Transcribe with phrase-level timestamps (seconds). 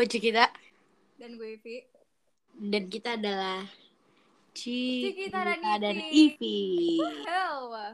[0.00, 0.48] Poci kita
[1.20, 1.84] Dan gue Ivi.
[2.56, 3.68] dan kita adalah
[4.56, 6.96] Ci Cikita dan dan Ivi.
[7.28, 7.68] Hell.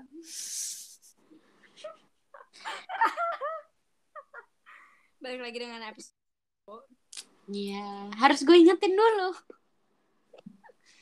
[5.19, 6.87] Balik lagi dengan episode.
[7.51, 9.35] Iya, harus gue ingetin dulu.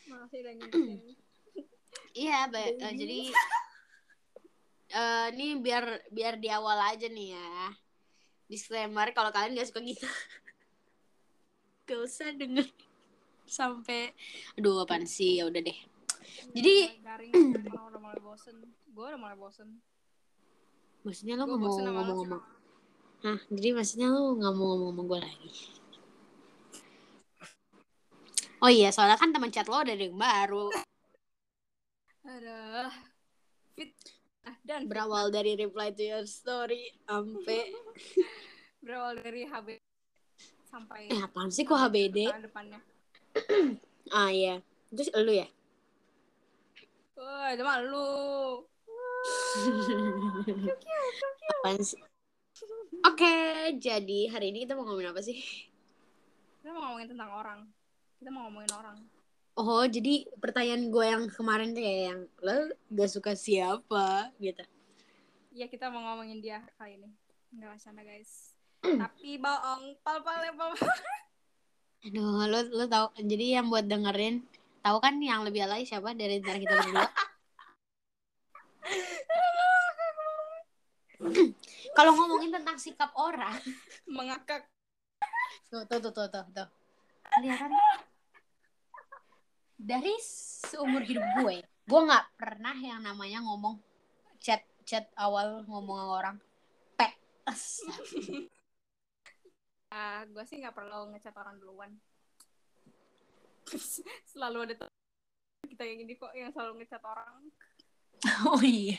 [0.08, 0.24] Udah
[0.56, 1.04] ngingetin.
[2.16, 3.28] Iya, eh, jadi
[4.88, 7.76] eh ini biar biar di awal aja nih ya.
[8.48, 10.08] Disclaimer kalau kalian gak suka kita.
[11.84, 12.64] Gak usah denger
[13.44, 14.16] sampai
[14.56, 15.78] aduh apaan sih ya udah deh.
[16.56, 18.56] Jadi- orang udah mulai bosen.
[18.88, 19.68] Gue udah mulai bosen.
[21.04, 22.42] Maksudnya lo ngomong sama lo ngomong-ngomong.
[23.24, 25.50] Hah, jadi maksudnya lo nggak mau ngomong sama gue lagi.
[28.64, 30.72] Oh iya, soalnya kan teman chat lo udah ada yang baru.
[32.24, 32.88] Aduh.
[33.76, 33.92] Fit.
[34.44, 37.72] Ah, dan Berawal dari reply to your story sampai
[38.84, 39.83] berawal dari HB
[40.74, 42.18] sampai eh apaan sih kok HBD?
[42.26, 42.80] tahun depannya.
[44.12, 44.60] Ah iya.
[44.92, 45.48] Terus lu ya?
[47.16, 48.62] Wah, itu mah lu.
[51.64, 51.98] apaan sih?
[53.04, 53.34] Oke,
[53.80, 55.40] jadi hari ini kita mau ngomongin apa sih?
[56.60, 57.60] Kita mau ngomongin tentang orang.
[58.20, 58.96] Kita mau ngomongin orang.
[59.54, 64.62] Oh, jadi pertanyaan gue yang kemarin tuh ya yang lo gak suka siapa gitu.
[65.54, 67.10] Iya, kita mau ngomongin dia kali ini.
[67.54, 68.53] Enggak bercanda, guys.
[68.84, 70.76] Tapi bohong, pal-pal ya, pal
[72.04, 74.44] Aduh, lo lo tau jadi yang buat dengerin
[74.84, 77.08] tahu kan yang lebih alay siapa dari antara kita berdua?
[81.96, 83.56] Kalau ngomongin tentang sikap orang,
[84.04, 84.68] Mengakak.
[85.72, 86.68] tuh tuh tuh tuh tuh, tuh.
[87.40, 87.72] kelihatan
[89.80, 93.80] dari seumur hidup gue, gue nggak pernah yang namanya ngomong
[94.44, 96.36] chat chat awal ngomong sama orang
[97.00, 97.08] pe
[99.94, 101.94] Ah, gue sih nggak perlu ngechat orang duluan.
[104.34, 104.74] selalu ada
[105.70, 107.46] kita yang ini kok yang selalu ngechat orang.
[108.50, 108.98] oh iya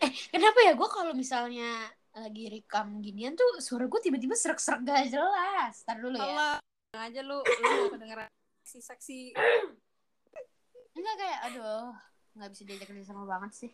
[0.00, 5.12] eh kenapa ya gue kalau misalnya lagi rekam ginian tuh suara gue tiba-tiba serak-serak gak
[5.12, 6.56] jelas tar dulu ya Allah,
[6.98, 8.30] aja lu, lu mau kedengeran
[8.64, 9.36] seksi-seksi.
[10.98, 11.94] enggak kayak aduh
[12.34, 13.70] nggak bisa diajak kerja sama banget sih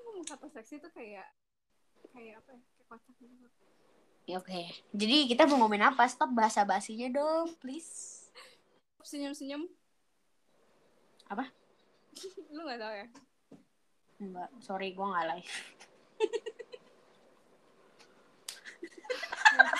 [0.00, 1.28] Ngomong kata seksi tuh kayak
[2.10, 2.60] kayak apa ya?
[2.60, 3.69] Kayak kocak gitu.
[4.28, 4.60] Ya oke.
[4.92, 6.04] Jadi kita mau ngomongin apa?
[6.08, 8.26] Stop bahasa basinya dong please.
[9.04, 9.64] Senyum-senyum.
[11.30, 11.46] Apa?
[12.54, 13.06] lu nggak tahu ya?
[14.20, 14.52] enggak.
[14.60, 15.54] Sorry gue nggak live.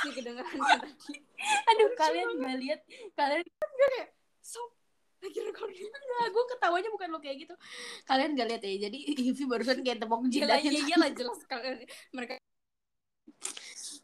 [0.01, 1.15] Kedengeran kan tadi.
[1.69, 2.81] aduh kalian nggak lihat.
[3.15, 3.45] Kalian
[4.41, 4.73] Sob,
[5.21, 5.87] lagi recording.
[5.87, 7.55] Enggak, gue ketawanya bukan lo kayak gitu.
[8.09, 8.89] Kalian gak lihat ya?
[8.89, 8.99] Jadi
[9.31, 11.85] Ivy barusan kayak tepok jidatnya iya, iyalah jelas kalian.
[12.17, 12.35] Mereka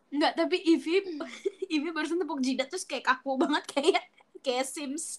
[0.09, 0.95] Enggak, tapi Ivy
[1.75, 4.03] Ivy barusan tepuk jidat terus kayak kaku banget kayak
[4.41, 5.19] kayak Sims.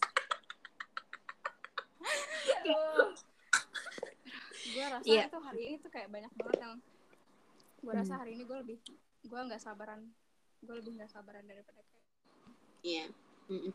[4.67, 5.23] gue rasa Iya.
[5.25, 6.73] itu hari ini tuh kayak banyak banget yang
[7.77, 8.77] gue rasa hari ini gue lebih
[9.23, 10.01] gue nggak sabaran
[10.59, 11.95] gue lebih nggak sabaran daripada kayak
[12.79, 13.05] Iya.
[13.47, 13.73] Mm-mm.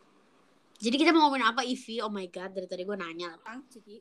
[0.78, 2.00] Jadi kita mau ngomongin apa Ivy?
[2.00, 3.34] Oh my god, dari tadi gue nanya.
[3.40, 3.98] orang ciki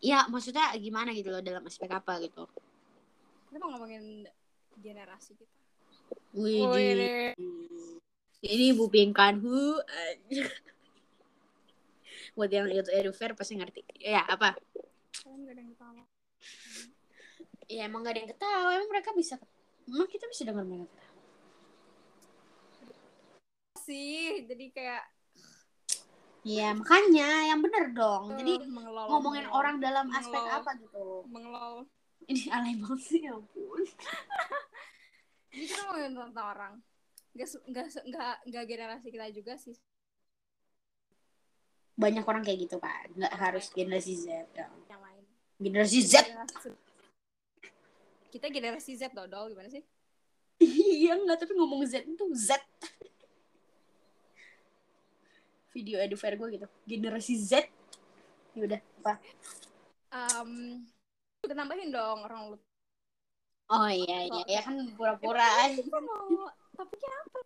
[0.00, 2.48] Ya, maksudnya gimana gitu loh dalam aspek apa gitu.
[3.46, 4.24] kita mau ngomongin
[4.76, 5.52] generasi kita
[6.30, 7.34] Wih, Wih,
[8.46, 9.82] ini Bu Pinkanhu.
[12.38, 13.82] Buat yang ikut Edufair pasti ngerti.
[13.98, 14.54] Ya, apa?
[17.70, 19.38] Ya emang gak ada yang ketawa, emang mereka bisa
[19.90, 21.08] Emang kita bisa dengar mereka ketawa?
[23.80, 25.02] sih jadi kayak
[26.40, 28.32] Iya, makanya yang bener dong.
[28.32, 30.56] Jadi eh, mengelol ngomongin mengelol, orang dalam aspek Mengelol.
[30.56, 31.04] apa gitu.
[31.28, 31.74] mengelol
[32.30, 33.82] Ini alay banget sih, ya ampun.
[35.50, 36.74] jadi kita ngomongin tentang orang
[37.30, 39.76] nggak su- nggak nggak generasi kita juga sih.
[41.94, 44.66] Banyak orang kayak gitu kan nggak harus generasi Z ya.
[44.90, 45.24] yang lain.
[45.60, 46.14] Generasi Z.
[46.26, 46.78] Generasi-
[48.30, 49.82] kita generasi Z dodol gimana sih?
[50.60, 52.58] Iya nggak tapi ngomong Z itu Z.
[55.70, 56.66] Video edufair gue gitu.
[56.86, 57.52] Generasi Z.
[58.58, 59.14] Ya udah apa
[60.10, 60.82] um,
[61.40, 62.58] kita tambahin dong orang lu
[63.70, 67.40] oh iya iya ya kan pura-pura kita mau topiknya apa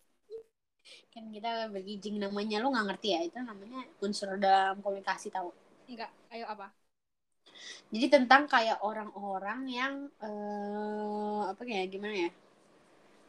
[1.15, 3.21] kan kita bergijing namanya lu nggak ngerti ya?
[3.23, 5.55] Itu namanya unsur dalam komunikasi tahu
[5.87, 6.75] enggak ayo apa?
[7.95, 12.31] Jadi tentang kayak orang-orang yang eh apa kayak gimana ya?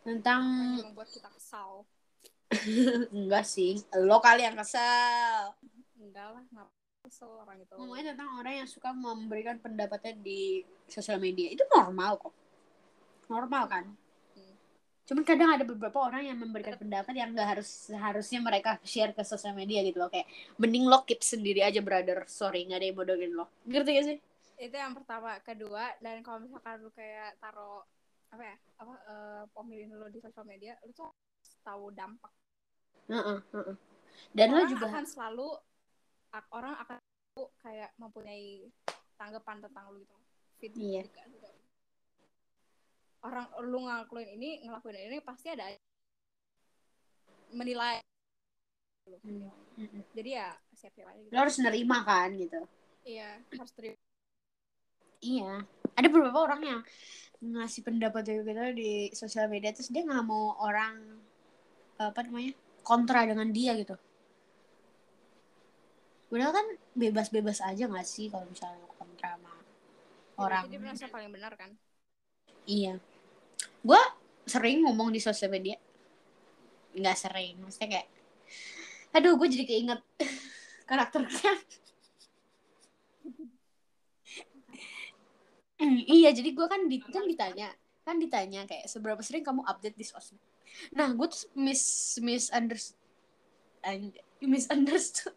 [0.02, 0.42] Tentang
[0.82, 1.86] yang membuat kita kesal?
[3.16, 5.54] Enggak sih lo kali yang kesel
[5.98, 6.70] enggak lah nggak
[7.06, 7.74] kesel orang itu?
[7.78, 11.54] Ngomongin tentang orang yang suka memberikan pendapatnya di sosial media.
[11.54, 12.45] Itu normal kok
[13.28, 13.86] normal kan.
[15.06, 19.22] Cuman kadang ada beberapa orang yang memberikan pendapat yang nggak harus seharusnya mereka share ke
[19.22, 20.10] sosial media gitu loh.
[20.10, 20.26] Kayak
[20.58, 22.26] mending lo keep sendiri aja brother.
[22.26, 23.46] Sorry nggak ada yang bodohin lo.
[23.70, 24.18] Ngerti gak sih?
[24.58, 25.38] Itu yang pertama.
[25.46, 27.86] Kedua dan kalau misalkan lu kayak taruh
[28.34, 31.14] apa ya apa uh, pemilih lu di sosial media lu tuh
[31.62, 32.34] tahu dampak.
[33.06, 33.78] Uh -uh, uh -uh.
[34.34, 35.48] dan orang lo juga akan selalu
[36.50, 36.98] orang akan
[37.62, 38.74] kayak mempunyai
[39.22, 40.02] tanggapan tentang lu
[40.58, 40.82] gitu.
[40.82, 41.06] Iya.
[41.06, 41.52] juga.
[43.26, 45.66] Orang lu ngelakuin ini ngelakuin ini pasti ada
[47.54, 48.00] menilai
[49.22, 50.02] Hmm, mm-mm.
[50.18, 52.58] jadi ya siap-siap aja gitu lo harus nerima kan gitu
[53.06, 53.98] iya harus terima
[55.26, 55.66] Iya,
[55.98, 56.80] ada beberapa orang yang
[57.42, 58.46] ngasih pendapat gitu
[58.78, 61.18] di sosial media terus dia nggak mau orang
[61.98, 62.54] apa namanya
[62.86, 63.98] kontra dengan dia gitu.
[66.30, 69.54] Padahal kan bebas-bebas aja nggak sih kalau misalnya kontra sama
[70.38, 70.64] orang.
[70.70, 71.72] jadi merasa paling benar kan
[72.66, 72.98] Iya,
[73.86, 74.02] gue
[74.50, 75.78] sering ngomong di sosial media,
[76.98, 78.08] nggak sering, maksudnya kayak,
[79.14, 80.02] aduh gue jadi keinget
[80.90, 81.54] karakternya.
[85.86, 87.68] Iya, jadi gue kan, di, kan ditanya,
[88.08, 90.40] kan ditanya kayak seberapa sering kamu update di sosmed.
[90.96, 92.96] Nah, gue tuh mis misunderstood,
[94.40, 95.36] misunderstood,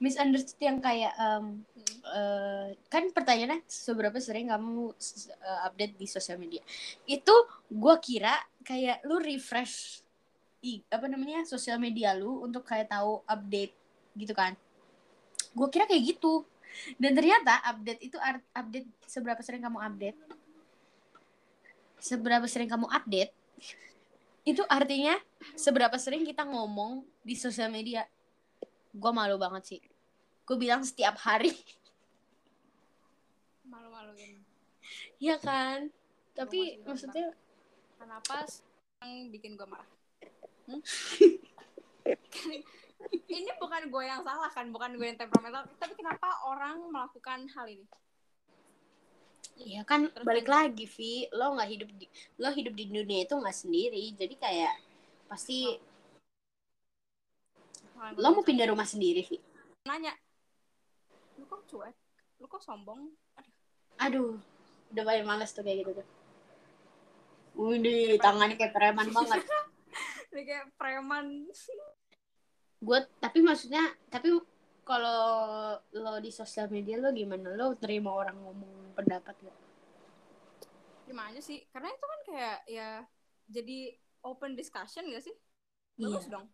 [0.00, 1.60] misunderstood yang kayak Hmm.
[2.00, 4.96] eh, kan pertanyaannya seberapa sering kamu
[5.28, 6.64] eh, update di sosial media.
[7.04, 7.32] Itu
[7.68, 8.32] gue kira
[8.64, 10.00] kayak lu refresh
[10.64, 13.76] i, apa namanya sosial media lu untuk kayak tahu update
[14.16, 14.56] gitu kan.
[15.52, 16.48] Gue kira kayak gitu.
[16.96, 20.18] Dan ternyata update itu art- update seberapa sering kamu update.
[22.00, 23.32] Seberapa sering kamu update
[24.48, 25.20] itu artinya
[25.52, 28.08] seberapa sering kita ngomong di sosial media.
[28.90, 29.80] Gue malu banget sih.
[30.50, 31.54] Gue bilang setiap hari.
[33.70, 34.42] malu-maluin
[35.22, 35.86] Iya kan?
[36.34, 37.30] Tapi maksudnya
[37.94, 38.42] kenapa
[39.06, 39.86] yang bikin gue marah
[40.70, 40.78] Hmm?
[43.26, 47.66] ini bukan gue yang salah kan bukan gue yang temperamental tapi kenapa orang melakukan hal
[47.66, 47.86] ini
[49.60, 50.72] Iya kan Terus balik lanjut.
[50.72, 52.06] lagi Vi, lo nggak hidup di
[52.40, 54.72] lo hidup di dunia itu nggak sendiri, jadi kayak
[55.28, 55.76] pasti
[58.00, 59.36] Orang lo mau pindah rumah sendiri Vi.
[59.84, 60.16] nanya
[61.40, 61.96] lu kok cuek?
[62.36, 63.08] Lu kok sombong?
[63.40, 63.52] Aduh,
[64.04, 64.30] Aduh,
[64.92, 66.06] udah paling males tuh kayak gitu tuh.
[67.56, 69.40] Wih, tangannya kayak preman banget.
[70.36, 71.48] ini kayak preman.
[72.80, 74.36] Gue tapi maksudnya tapi
[74.84, 77.56] kalau lo di sosial media lo gimana?
[77.56, 79.58] Lo terima orang ngomong pendapat gak?
[81.10, 81.66] gimana sih?
[81.74, 82.90] Karena itu kan kayak ya
[83.50, 83.78] jadi
[84.22, 85.34] open discussion gak sih?
[85.98, 86.46] Bagus dong.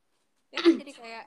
[0.49, 1.25] Ya kan jadi kayak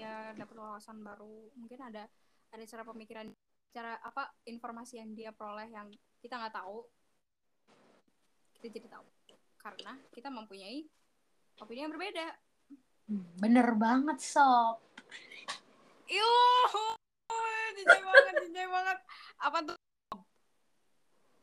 [0.00, 1.52] ya dapat wawasan baru.
[1.60, 2.08] Mungkin ada
[2.50, 3.26] ada cara pemikiran
[3.70, 5.86] cara apa informasi yang dia peroleh yang
[6.18, 6.82] kita nggak tahu
[8.58, 9.06] kita jadi tahu
[9.60, 10.84] karena kita mempunyai
[11.62, 12.34] opini yang berbeda
[13.42, 14.78] Bener banget sob.
[16.06, 16.70] Yuh,
[17.74, 18.98] jijik banget, jijik banget.
[19.42, 19.78] Apa tuh?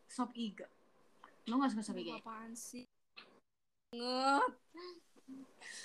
[0.08, 0.64] Sob iga.
[1.52, 2.24] Lo gak suka sob iga?
[2.24, 2.88] Apaan sih?
[3.92, 4.54] Nget.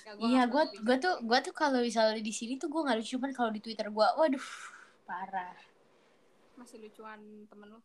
[0.07, 3.03] Ya, Iya, nggak gue gue tuh gue tuh kalau misalnya di sini tuh gue nggak
[3.03, 4.45] lucu cuman kalau di Twitter gue, waduh
[5.03, 5.55] parah.
[6.53, 7.17] masih lucuan
[7.49, 7.81] temen lu.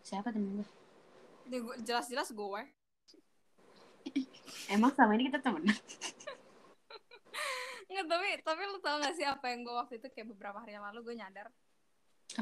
[0.00, 0.68] Siapa temen gue?
[1.46, 2.62] Ini gua- jelas-jelas gue.
[4.68, 5.66] Emang selama ini kita temen?
[7.90, 10.72] Nggak, tapi tapi lu tau gak sih apa yang gue waktu itu kayak beberapa hari
[10.72, 11.50] yang lalu gue nyadar.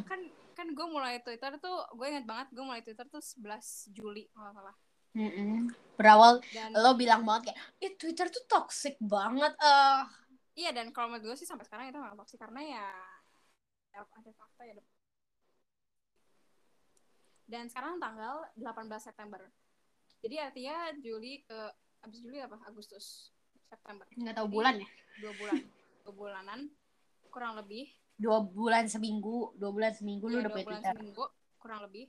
[0.06, 0.20] Kan
[0.54, 4.52] kan gue mulai Twitter tuh, gue inget banget gue mulai Twitter tuh 11 Juli kalau
[4.52, 4.76] salah.
[5.10, 5.66] Mm-mm.
[5.98, 9.50] Berawal Dan lo bilang banget kayak, ih Twitter tuh toxic banget.
[9.56, 10.00] eh
[10.60, 12.86] iya dan kalau menurut gue sih sampai sekarang itu nggak toxic karena ya,
[13.96, 14.76] ya ada fakta ya.
[17.50, 19.42] Dan sekarang tanggal 18 September.
[20.20, 21.58] Jadi artinya Juli ke
[22.04, 22.60] abis Juli apa?
[22.68, 23.32] Agustus
[23.66, 24.04] September.
[24.12, 24.88] nggak tahu Jadi, bulan ya?
[25.18, 25.56] Dua bulan.
[26.04, 26.60] Dua bulanan
[27.32, 27.88] kurang lebih.
[28.20, 30.94] Dua bulan seminggu, dua bulan seminggu lu Iya, udah dua bulan Twitter.
[30.94, 31.24] seminggu
[31.56, 32.06] kurang lebih.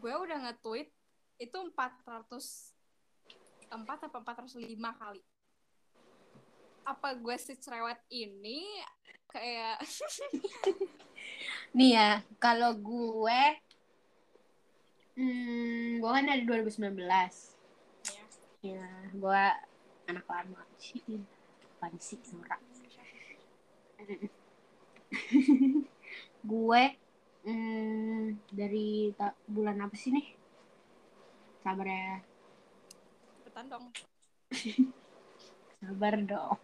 [0.00, 0.88] Gue udah nge-tweet
[1.36, 2.72] itu 400
[3.66, 4.62] 4 apa 405
[4.96, 5.20] kali.
[6.86, 8.62] Apa gue si cerewet ini
[9.26, 9.82] kayak
[11.76, 13.40] Nih ya, kalau gue,
[15.20, 16.96] hmm, gue kan dari 2019.
[16.96, 18.24] ya,
[18.64, 19.42] Ya, gue
[20.08, 20.62] anak lama.
[20.80, 21.02] Sih,
[21.76, 22.60] apaan sih, norak.
[26.50, 26.82] gue
[27.44, 29.12] hmm, dari
[29.44, 30.26] bulan apa sih nih?
[31.60, 32.22] Sabar ya,
[33.42, 33.86] cepetan dong.
[35.82, 36.56] sabar dong.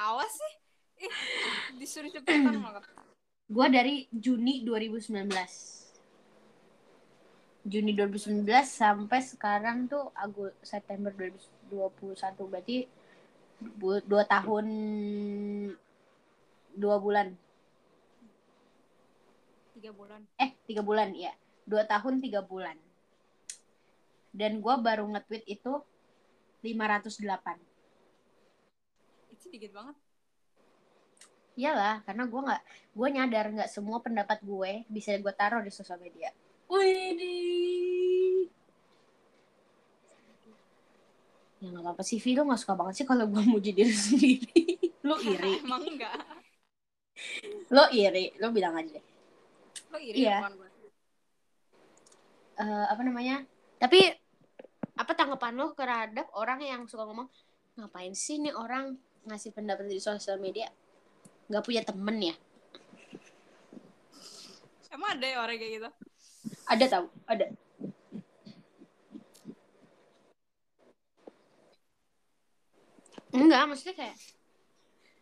[0.00, 0.54] Tawa sih.
[1.04, 1.16] Ih,
[1.76, 2.80] disuruh cepetan malah.
[3.52, 5.28] Gue dari Juni 2019.
[7.68, 11.12] Juni 2019 sampai sekarang tuh Agustus September
[11.68, 12.88] 2021 berarti
[14.08, 14.66] dua tahun
[16.72, 17.36] dua bulan
[19.76, 21.36] tiga bulan eh tiga bulan ya
[21.68, 22.80] dua tahun tiga bulan
[24.32, 25.84] dan gue baru nge-tweet itu
[26.64, 27.69] 508
[29.50, 29.96] itu dikit banget.
[31.58, 32.62] Iyalah karena gue nggak
[32.94, 36.30] gue nyadar nggak semua pendapat gue bisa gue taruh di sosial media.
[36.70, 38.46] Widih.
[41.60, 44.62] ya nggak apa-apa sih Vi lo nggak suka banget sih kalau gue muji diri sendiri.
[45.02, 45.58] Lo iri.
[45.66, 46.14] Emang enggak
[47.74, 48.30] lo iri.
[48.38, 49.04] Lo bilang aja deh.
[49.90, 50.46] Lo iri Iya.
[50.46, 50.68] ya gue
[52.60, 53.40] Eh, apa namanya?
[53.80, 54.04] Tapi
[54.92, 57.24] apa tanggapan lo terhadap orang yang suka ngomong
[57.80, 60.70] ngapain sih nih orang ngasih pendapat di sosial media
[61.50, 62.34] nggak punya temen ya.
[64.94, 65.90] Emang ada ya orang kayak gitu?
[66.70, 67.46] Ada tahu ada.
[73.30, 74.16] Enggak maksudnya kayak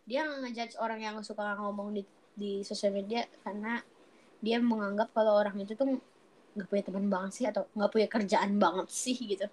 [0.09, 2.01] dia ngejudge orang yang suka ngomong di
[2.33, 3.81] di sosial media karena
[4.41, 6.01] dia menganggap kalau orang itu tuh
[6.57, 9.45] nggak punya teman banget sih atau nggak punya kerjaan banget sih gitu.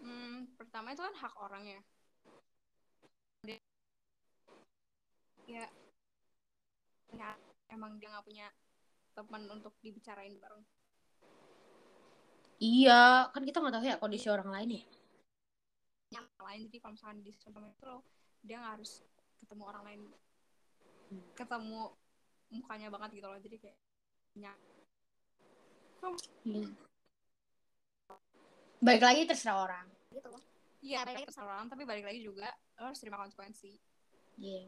[0.00, 1.80] Hmm, pertama itu kan hak orang ya
[5.44, 5.64] ya
[7.12, 7.30] ya
[7.68, 8.48] emang dia nggak punya
[9.14, 10.64] teman untuk dibicarain bareng
[12.58, 14.84] iya kan kita nggak tahu ya kondisi orang lain ya
[16.12, 17.98] yang lain jadi kalau misalkan di media itu lo
[18.40, 18.92] dia nggak harus
[19.40, 20.00] ketemu orang lain
[21.04, 21.20] Hmm.
[21.36, 21.92] ketemu
[22.48, 23.76] mukanya banget gitu loh jadi kayak
[24.40, 24.54] ya,
[26.48, 26.68] Iya.
[28.80, 29.86] Baik lagi terserah orang.
[30.08, 30.40] gitu loh
[30.80, 32.48] iya balik lagi terserah orang tapi balik lagi juga
[32.80, 33.76] lo harus terima konsekuensi
[34.40, 34.64] Iya.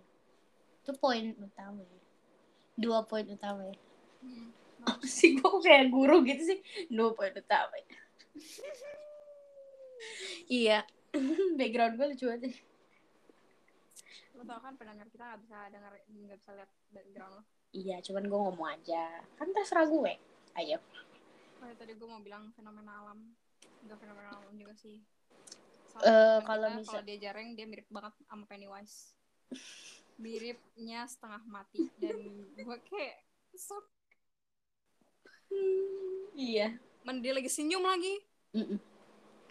[0.87, 1.99] Itu poin utama ya.
[2.78, 3.75] Dua poin utama ya.
[4.23, 4.55] hmm.
[4.87, 6.59] Apa sih gue kayak guru gitu sih.
[6.87, 7.87] Dua poin utama ya.
[10.47, 10.78] iya.
[11.59, 12.55] Background gue lucu banget.
[14.31, 18.25] lo tau kan pendengar kita nggak bisa denger nggak bisa lihat background lo Iya, cuman
[18.25, 19.05] gue ngomong aja.
[19.35, 20.12] Kan terserah gue.
[20.55, 20.78] Ayo.
[21.59, 23.35] Oh, ya, tadi gue mau bilang fenomena alam
[23.83, 25.02] nggak fenomena alam juga sih
[25.97, 29.16] Eh, teman kalau misal- kalau dia jarang dia mirip banget sama Pennywise
[30.17, 31.89] miripnya setengah mati.
[32.01, 32.17] Dan
[32.57, 33.17] gue kayak
[33.57, 33.81] so
[36.37, 36.77] Iya.
[37.07, 38.21] men dia lagi senyum lagi.
[38.57, 38.81] Mm-mm.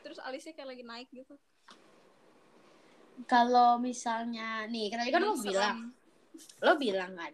[0.06, 1.34] terus alisnya kayak lagi naik gitu.
[3.26, 5.78] Kalau misalnya nih, tadi kan lo Emang bilang,
[6.62, 7.34] lo bilang kan,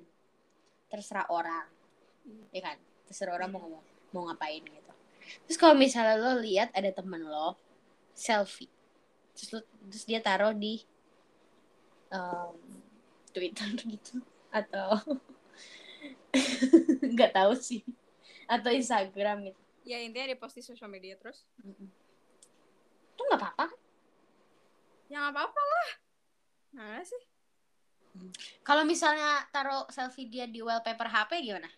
[0.87, 1.67] terserah orang,
[2.55, 2.79] ya kan,
[3.11, 3.83] terserah orang mau ngomong,
[4.15, 4.93] mau ngapain gitu.
[5.47, 7.59] Terus kalau misalnya lo lihat ada temen lo
[8.15, 8.71] selfie,
[9.35, 9.59] terus lo,
[9.91, 10.79] terus dia taruh di
[12.15, 12.55] um,
[13.31, 14.21] Twitter gitu,
[14.51, 14.99] atau
[17.15, 17.81] nggak tahu sih,
[18.45, 21.47] atau Instagram gitu, ya intinya dia post di sosial media terus.
[21.63, 21.89] Mm-mm.
[23.11, 23.67] itu nggak apa-apa.
[25.11, 25.89] ya nggak apa-apa lah.
[26.71, 27.23] Nah sih?
[28.63, 31.69] Kalau misalnya taruh selfie dia di wallpaper HP gimana?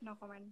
[0.00, 0.46] no comment.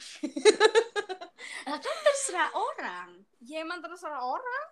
[1.84, 3.22] Kan terserah orang.
[3.40, 4.64] ya emang terserah orang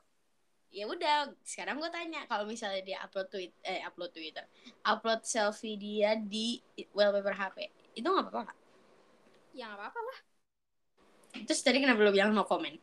[0.68, 4.44] ya udah sekarang gue tanya kalau misalnya dia upload tweet eh upload twitter
[4.84, 6.60] upload selfie dia di
[6.92, 7.56] wallpaper hp
[7.96, 8.58] itu nggak apa-apa nggak?
[9.58, 10.18] ya nggak apa-apa lah.
[11.44, 12.72] Terus tadi kenapa lo bilang no comment?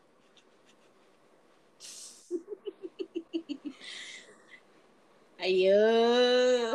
[5.44, 5.80] Ayo.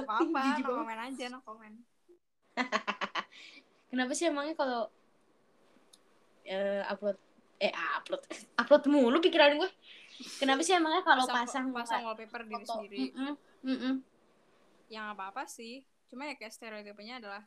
[0.00, 1.76] Apa-apa no comment aja no comment.
[3.92, 4.88] Kenapa sih emangnya kalau
[6.48, 7.20] eh, upload
[7.60, 8.24] eh upload
[8.56, 9.68] upload mulu pikiran gue
[10.40, 12.72] kenapa sih emangnya kalau pasang pasang wallpaper diri foto?
[12.76, 12.98] sendiri?
[13.10, 13.32] Mm-mm,
[13.64, 13.94] mm-mm.
[14.90, 15.84] yang apa apa sih.
[16.10, 17.42] Cuma ya kayak stereotipnya adalah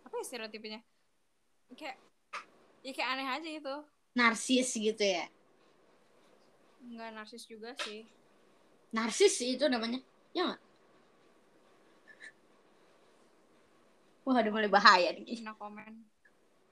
[0.00, 0.80] apa ya stereotipnya
[1.76, 1.96] kayak
[2.82, 3.76] ya kayak aneh aja gitu.
[4.16, 5.30] Narsis gitu ya?
[6.82, 8.08] Nggak narsis juga sih.
[8.90, 10.02] Narsis sih itu namanya?
[10.34, 10.62] Ya nggak?
[14.26, 15.42] Wah udah mulai bahaya nih.
[15.44, 15.94] No comment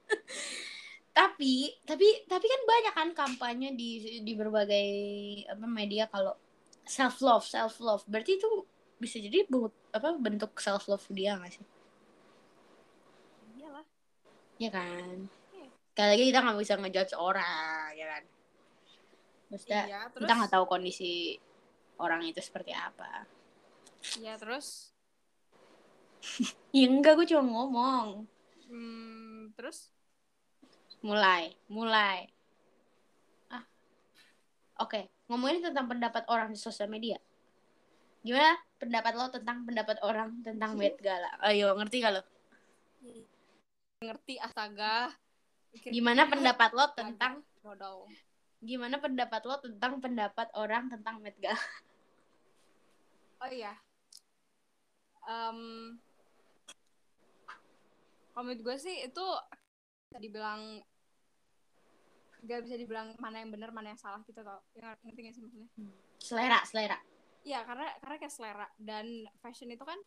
[1.19, 4.89] tapi tapi tapi kan banyak kan kampanye di di berbagai
[5.51, 6.39] apa media kalau
[6.87, 8.47] self love self love berarti itu
[9.03, 11.67] bisa jadi bu- apa bentuk self love dia nggak sih?
[13.59, 13.87] Iyalah.
[14.63, 15.27] Ya kan?
[15.51, 15.67] Iya.
[15.91, 18.23] sekali lagi kita nggak bisa ngejudge orang ya kan?
[19.51, 21.35] Maksudnya iya terus kita nggak tahu kondisi
[21.99, 23.27] orang itu seperti apa.
[24.23, 24.95] Iya terus?
[26.71, 28.29] Ya enggak gue cuma ngomong.
[28.71, 29.91] Hmm, terus
[31.03, 32.27] mulai mulai.
[33.53, 33.65] Ah
[34.83, 35.07] oke.
[35.29, 37.21] Ngomongin tentang pendapat orang di sosial media.
[38.25, 41.31] Gimana pendapat lo tentang pendapat orang tentang Met Gala?
[41.45, 42.23] Ayo, ngerti gak lo?
[43.99, 45.11] ngerti astaga.
[45.75, 47.43] Gimana pendapat lo tentang
[48.59, 51.59] gimana pendapat lo tentang pendapat orang tentang Met Gala?
[53.43, 53.75] oh iya.
[55.29, 56.01] Um,
[58.33, 59.27] kalau menurut gue sih itu
[60.09, 60.81] bisa dibilang
[62.49, 64.65] gak bisa dibilang mana yang benar mana yang salah gitu tau.
[64.73, 65.69] Yang ngerti gak sih maksudnya?
[66.17, 66.99] Selera, selera.
[67.45, 68.67] Iya karena karena kayak selera.
[68.81, 70.01] Dan fashion itu kan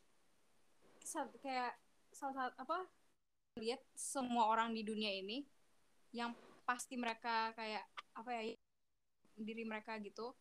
[1.46, 1.78] kayak
[2.10, 2.78] salah satu apa
[3.62, 5.46] lihat semua orang di dunia ini
[6.16, 6.34] yang
[6.66, 7.84] pasti mereka kayak
[8.18, 8.44] apa ya
[9.38, 10.34] diri mereka gitu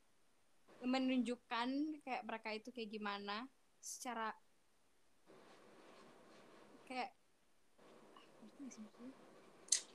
[0.81, 3.45] menunjukkan kayak mereka itu kayak gimana
[3.83, 4.33] secara
[6.89, 7.13] kayak
[8.41, 9.15] ngerti nggak sih maksudnya?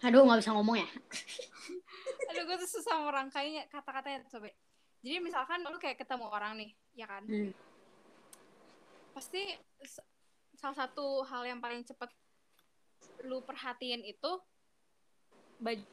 [0.06, 0.88] Aduh, nggak bisa ngomong ya.
[2.30, 4.50] aduh gue tuh susah merangkainya kata-katanya coba
[5.00, 7.52] jadi misalkan lu kayak ketemu orang nih ya kan Hmm.
[9.14, 9.56] pasti
[10.54, 12.10] salah satu hal yang paling cepet
[13.24, 14.32] lu perhatiin itu
[15.58, 15.86] baju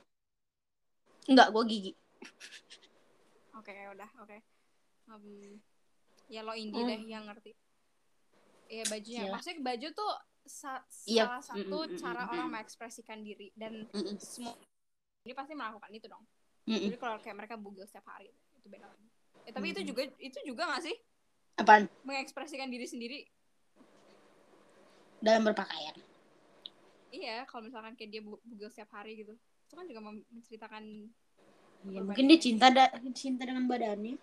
[1.22, 1.92] Enggak, gue gigi.
[3.54, 4.36] oke ya udah oke
[5.04, 5.24] Em,
[6.26, 6.90] ya lo indie Hmm.
[6.90, 7.52] deh yang ngerti
[8.66, 9.32] Iya bajunya Iya.
[9.32, 10.12] maksudnya baju tuh
[10.44, 11.24] sa- Iya.
[11.26, 12.52] salah satu Mm, mm, mm, cara mm, orang mm.
[12.58, 14.16] mengekspresikan diri dan Mm-mm.
[14.18, 14.54] semua
[15.22, 16.24] ini pasti melakukan itu dong
[16.66, 16.90] Mm-mm.
[16.90, 19.06] jadi kalau kayak mereka bugil setiap hari itu beda lagi
[19.46, 19.90] eh, tapi itu Mm-mm.
[19.94, 20.96] juga itu juga gak sih
[21.58, 21.84] Apaan?
[22.02, 23.18] mengekspresikan diri sendiri
[25.22, 25.94] Dalam berpakaian.
[27.14, 30.84] iya kalau misalkan kayak dia bu- bugil setiap hari gitu itu kan juga menceritakan
[31.82, 34.14] Ya, mungkin dia cinta da cinta dengan badannya.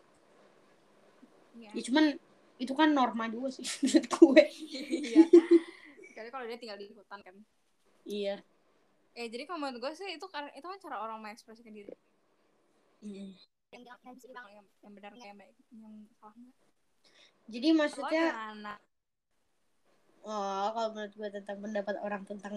[1.60, 2.16] ya Ya cuman
[2.56, 4.44] itu kan norma juga sih menurut gue.
[4.96, 5.24] iya
[6.20, 7.36] kecuali kalau dia tinggal di hutan kan
[8.04, 8.36] Iya.
[9.16, 11.96] eh jadi kalau menurut gue sih itu kan itu kan cara orang mengekspresikan diri
[13.00, 13.32] Mm.
[13.72, 13.96] yang yang,
[14.28, 16.56] yang, yang benar kayak baik yang salah enggak
[17.48, 18.76] Jadi maksudnya gimana?
[20.28, 22.56] oh kalau menurut gue tentang pendapat orang tentang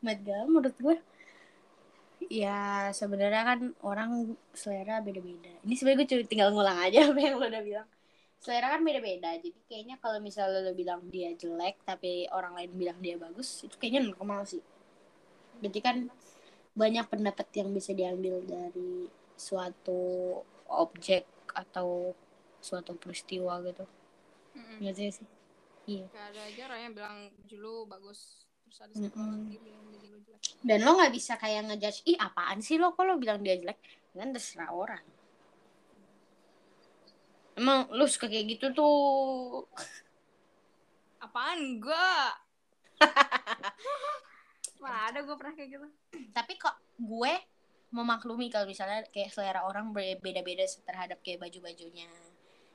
[0.00, 0.96] Gala menurut gue
[2.32, 5.52] ya sebenarnya kan orang selera beda-beda.
[5.60, 7.88] Ini sebenarnya gue cuma tinggal ngulang aja apa yang lo udah bilang.
[8.44, 9.40] Selera kan beda-beda.
[9.40, 13.72] Jadi kayaknya kalau misalnya lo bilang dia jelek tapi orang lain bilang dia bagus, itu
[13.80, 14.60] kayaknya normal sih.
[15.64, 16.12] Berarti kan
[16.76, 20.36] banyak pendapat yang bisa diambil dari suatu
[20.68, 21.24] objek
[21.56, 22.12] atau
[22.60, 23.88] suatu peristiwa gitu.
[24.52, 24.92] Mm-mm.
[24.92, 25.28] Gitu sih.
[25.88, 26.06] Iya.
[26.12, 29.84] Kayak ada aja orang yang bilang baju lu bagus terus ada satu orang lagi bilang
[29.88, 33.40] baju lu jelek Dan lo nggak bisa kayak ngejudge, ih apaan sih lo kalau bilang
[33.40, 33.80] dia jelek?
[34.12, 35.04] Kan terserah orang.
[37.54, 39.66] Emang lu suka kayak gitu tuh?
[41.24, 42.36] apaan enggak
[44.76, 45.86] mana ada gue pernah kayak gitu
[46.36, 47.32] Tapi kok gue
[47.94, 52.10] memaklumi kalau misalnya kayak selera orang beda-beda terhadap kayak baju-bajunya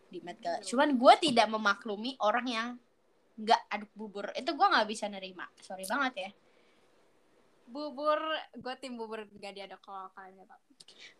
[0.09, 0.65] di Met Gala.
[0.65, 2.67] Cuman gue tidak memaklumi orang yang
[3.37, 4.25] nggak aduk bubur.
[4.33, 5.45] Itu gue nggak bisa nerima.
[5.61, 6.31] Sorry banget ya.
[7.69, 8.17] bubur
[8.57, 10.59] gue tim bubur gak diaduk kalau kalian nggak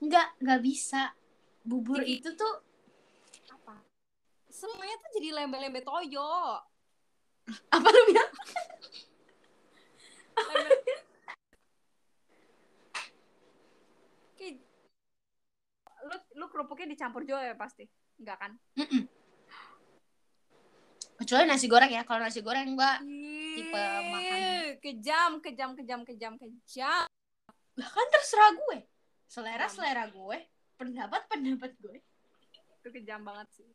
[0.02, 1.14] Nggak, nggak bisa.
[1.62, 2.54] Bubur Jadi- itu tuh
[3.54, 3.76] apa?
[4.50, 6.58] Semuanya tuh jadi lembe-lembe toyo.
[7.76, 8.32] Apa lu bilang?
[16.00, 17.86] Lu lu kerupuknya dicampur juga ya pasti?
[18.22, 18.52] Enggak kan?
[18.78, 19.04] Mm-mm.
[21.20, 22.02] Kecuali nasi goreng ya.
[22.08, 22.92] Kalau nasi goreng gue
[23.60, 24.40] Tipe makan.
[24.80, 27.06] Kejam kejam kejam kejam kejam.
[27.78, 28.78] Lah kan terserah gue.
[29.30, 30.38] Selera selera gue
[30.80, 32.00] pendapat pendapat gue
[32.90, 33.70] itu kejam banget sih.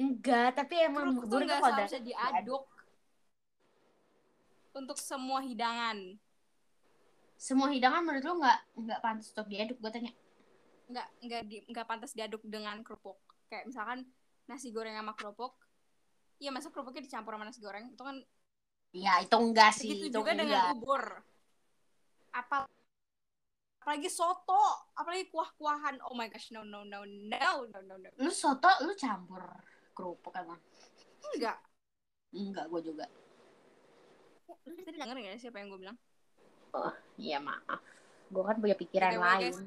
[0.00, 2.64] Enggak tapi emang kerupuk bubur itu nggak ada- diaduk
[4.72, 6.16] untuk semua hidangan.
[7.36, 10.12] Semua hidangan menurut lu nggak nggak pantas untuk diaduk gue tanya.
[10.88, 13.20] Nggak nggak di, nggak pantas diaduk dengan kerupuk.
[13.52, 14.08] Kayak misalkan
[14.48, 15.54] nasi goreng sama kerupuk
[16.42, 17.86] iya masa kerupuknya dicampur sama nasi goreng?
[17.94, 18.18] Itu kan
[18.90, 20.42] ya itu enggak sih itu juga enggak.
[20.42, 21.04] dengan bubur
[22.34, 22.66] apa
[23.82, 25.98] apalagi soto apalagi kuah-kuahan.
[26.06, 28.08] Oh my gosh no no no no no no no.
[28.22, 29.42] Lu soto lu campur
[29.90, 30.62] kerupuk emang
[31.34, 31.58] enggak.
[32.30, 33.10] Enggak gue juga.
[34.62, 35.98] Lu tadi denger nggak sih apa yang gue bilang?
[37.18, 37.82] Iya maaf.
[38.30, 39.42] Gue kan punya pikiran BTW, lain.
[39.50, 39.58] guys.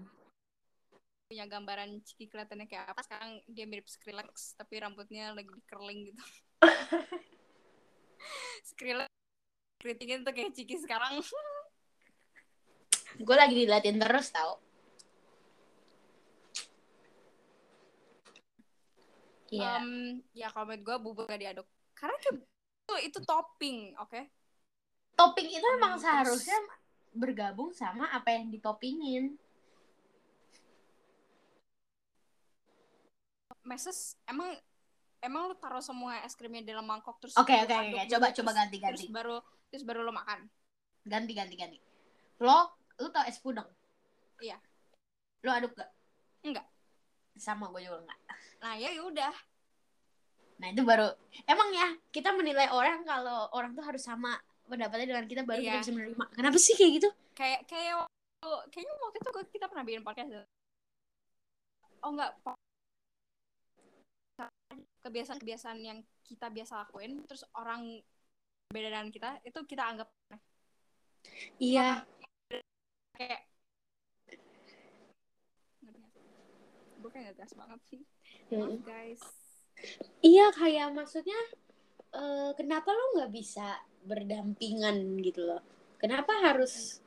[1.26, 3.02] punya gambaran Ciki kelihatannya kayak apa?
[3.04, 6.24] Sekarang dia mirip Skrillex tapi rambutnya lagi di curling gitu.
[8.72, 9.12] Skrillex
[9.82, 11.20] keritingin tuh kayak Ciki sekarang
[13.18, 14.60] gue lagi diliatin terus tau
[19.46, 19.78] Iya.
[19.80, 19.90] Em,
[20.34, 22.34] ya kalau menurut gue bubur gak diaduk karena itu,
[23.08, 24.22] itu topping oke
[25.16, 26.58] topping itu emang Terus- seharusnya
[27.16, 29.38] bergabung sama apa yang ditopingin
[33.64, 34.54] meses emang
[35.22, 37.98] emang lu taruh semua es krimnya dalam mangkok terus Oke, oke, oke.
[38.12, 38.92] Coba, terus- coba ganti, ganti.
[39.00, 39.38] terus baru
[39.72, 40.50] terus baru lo makan
[41.06, 41.78] Ganti, ganti, ganti.
[42.42, 43.68] Lo, lu tau es pudeng?
[44.40, 44.58] Iya.
[45.44, 45.90] Lo aduk gak?
[46.42, 46.66] Enggak.
[47.36, 48.20] Sama gue juga enggak.
[48.64, 49.34] nah ya udah
[50.56, 51.12] Nah itu baru
[51.46, 55.76] emang ya kita menilai orang kalau orang tuh harus sama pendapatnya dengan kita baru kita
[55.78, 55.84] Iya.
[55.84, 56.26] bisa menerima.
[56.32, 57.10] Kenapa sih kayak gitu?
[57.36, 60.32] kayak kayak waktu kayaknya waktu itu kita pernah bikin podcast
[62.00, 62.32] oh enggak
[65.04, 68.02] kebiasaan-kebiasaan yang kita biasa lakuin terus orang
[68.72, 70.10] beda dengan kita itu kita anggap.
[71.62, 72.02] Iya.
[73.16, 73.42] Kayak
[77.02, 78.02] gue kayak gak gas banget sih.
[78.54, 79.22] Maaf, guys.
[80.24, 81.40] Iya kayak maksudnya
[82.16, 85.62] eh, kenapa lo nggak bisa berdampingan gitu loh?
[86.02, 87.02] Kenapa harus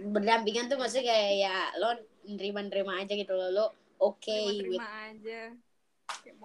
[0.00, 1.92] berdampingan tuh maksudnya kayak ya lo
[2.24, 3.66] nerima-nerima aja gitu loh lo
[4.00, 5.42] oke with terima aja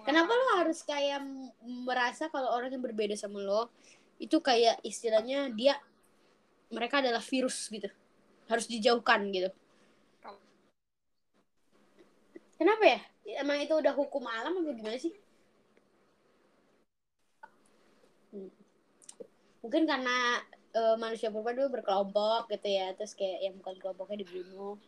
[0.05, 1.25] Kenapa lo harus kayak
[1.65, 3.73] merasa kalau orang yang berbeda sama lo
[4.21, 5.73] itu kayak istilahnya dia
[6.69, 7.89] mereka adalah virus gitu.
[8.45, 9.49] Harus dijauhkan gitu.
[12.55, 12.99] Kenapa ya?
[13.43, 15.11] Emang itu udah hukum alam atau gimana sih?
[18.31, 18.47] Hmm.
[19.59, 20.39] Mungkin karena
[20.71, 24.79] eh, manusia purba dulu berkelompok gitu ya, terus kayak yang bukan kelompoknya dibunuh.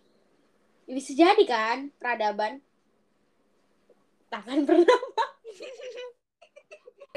[0.87, 2.63] Ya, bisa jadi kan peradaban.
[4.31, 4.87] Takkan pernah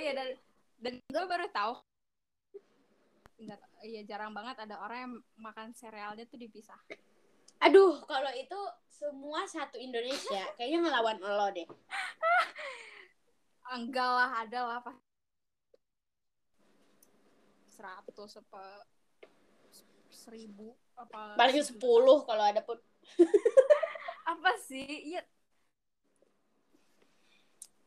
[0.01, 0.29] Iya dan
[0.81, 1.73] dan gue baru tahu
[3.41, 6.79] nggak iya jarang banget ada orang yang makan serealnya tuh dipisah
[7.61, 8.57] Aduh, kalau itu
[8.89, 11.69] semua satu Indonesia kayaknya ngelawan lo deh.
[13.71, 14.97] enggak lah ada lah pas
[17.71, 18.65] seratus apa
[20.11, 22.77] seribu apa Paling sepuluh kalau ada pun.
[24.27, 25.23] apa sih iya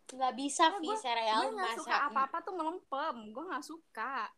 [0.09, 2.05] Nggak bisa, Oh, Vi, sereal gue nggak suka masak.
[2.07, 4.29] apa apa tuh melempem gue nggak suka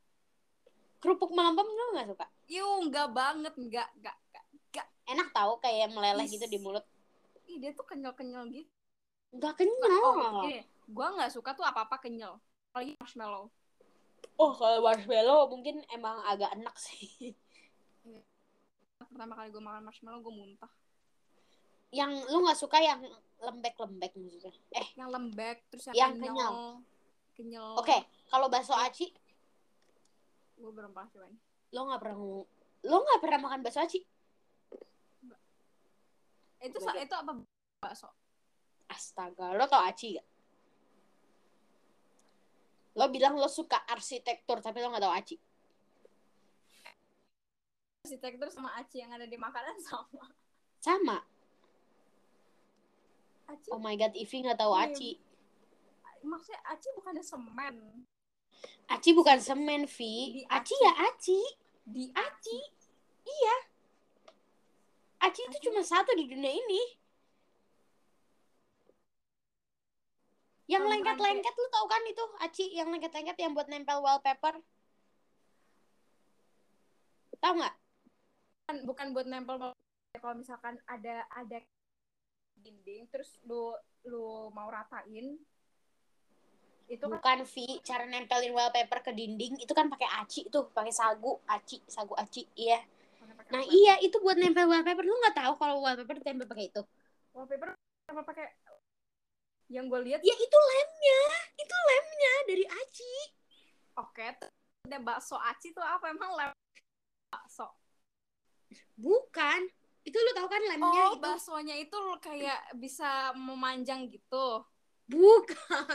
[1.05, 2.25] Kerupuk melempem lo nggak suka?
[2.49, 4.17] Yuh, nggak banget, nggak, nggak,
[4.73, 4.87] nggak.
[5.05, 6.33] Enak tahu kayak meleleh Is.
[6.33, 6.81] gitu di mulut.
[7.45, 8.65] Ih, dia tuh kenyal-kenyal gitu.
[9.29, 9.57] Nggak Oh,
[10.17, 10.33] kenyal.
[10.41, 12.41] gini, gue nggak suka tuh apa-apa kenyal.
[12.71, 13.53] Apalagi marshmallow.
[14.35, 17.37] Oh, kalau marshmallow mungkin emang agak enak sih.
[18.97, 20.71] Pertama kali gue makan marshmallow, gue muntah.
[21.93, 22.99] Yang lu nggak suka yang
[23.37, 24.51] lembek-lembek maksudnya.
[24.73, 26.53] Eh, Yang lembek, terus yang, Yang kenyal.
[27.35, 27.69] Kenyal.
[27.77, 27.97] oke.
[28.25, 29.13] Kalau bakso aci,
[30.55, 31.35] Gue belum pernah cobain.
[31.67, 32.17] lo nggak pernah
[32.85, 33.99] lo nggak pernah makan bakso aci?
[36.57, 36.85] Itu, Beda.
[36.87, 37.31] sa- itu apa
[37.77, 38.07] bakso?
[38.87, 40.27] Astaga, lo tau aci gak?
[42.95, 45.35] Lo bilang lo suka arsitektur, tapi lo gak tau aci.
[47.99, 50.25] Arsitektur sama aci yang ada di makanan sama.
[50.79, 51.17] Sama.
[53.47, 54.89] Aci, Oh my god, Ivi gak tau Iya.
[54.89, 55.11] aci.
[56.23, 57.75] maksudnya aci bukannya semen.
[58.85, 60.41] Aci bukan semen, Vi.
[60.41, 60.85] Di Aci aci.
[60.85, 61.39] ya aci.
[61.85, 62.57] Di Aci.
[63.25, 63.57] Iya.
[65.25, 66.81] Aci itu cuma satu di dunia ini.
[70.65, 74.57] Yang lengket-lengket lu tau kan itu aci yang lengket-lengket yang buat nempel wallpaper.
[77.37, 77.75] Tahu nggak?
[78.65, 79.55] bukan, bukan buat nempel
[80.17, 81.61] kalau misalkan ada ada
[82.57, 83.77] dinding terus lu
[84.09, 85.37] lu mau ratain
[86.85, 90.93] itu kan Bukan Vi, cara nempelin wallpaper ke dinding itu kan pakai aci tuh, pakai
[90.93, 92.77] sagu, aci, sagu aci, iya.
[93.49, 93.73] Nah apa?
[93.73, 96.81] iya itu buat nempel wallpaper, lu nggak tahu kalau wallpaper ditempel pakai itu?
[97.33, 97.73] wallpaper
[98.05, 98.47] sama pakai
[99.67, 101.21] yang gue lihat Ya itu lemnya,
[101.57, 103.13] itu lemnya dari aci.
[103.97, 104.21] oke
[104.85, 106.51] ada bakso aci tuh apa emang lem
[107.33, 107.65] bakso
[108.95, 109.59] Bukan,
[110.05, 111.19] itu lu tahu kan lemnya oh itu?
[111.19, 114.61] baksonya itu kayak bisa memanjang gitu
[115.05, 115.85] Bukan.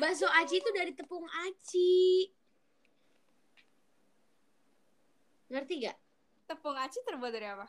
[0.00, 2.30] Bakso aci itu dari tepung aci.
[5.48, 5.98] Ngerti gak?
[6.48, 7.68] tepung aci terbuat dari apa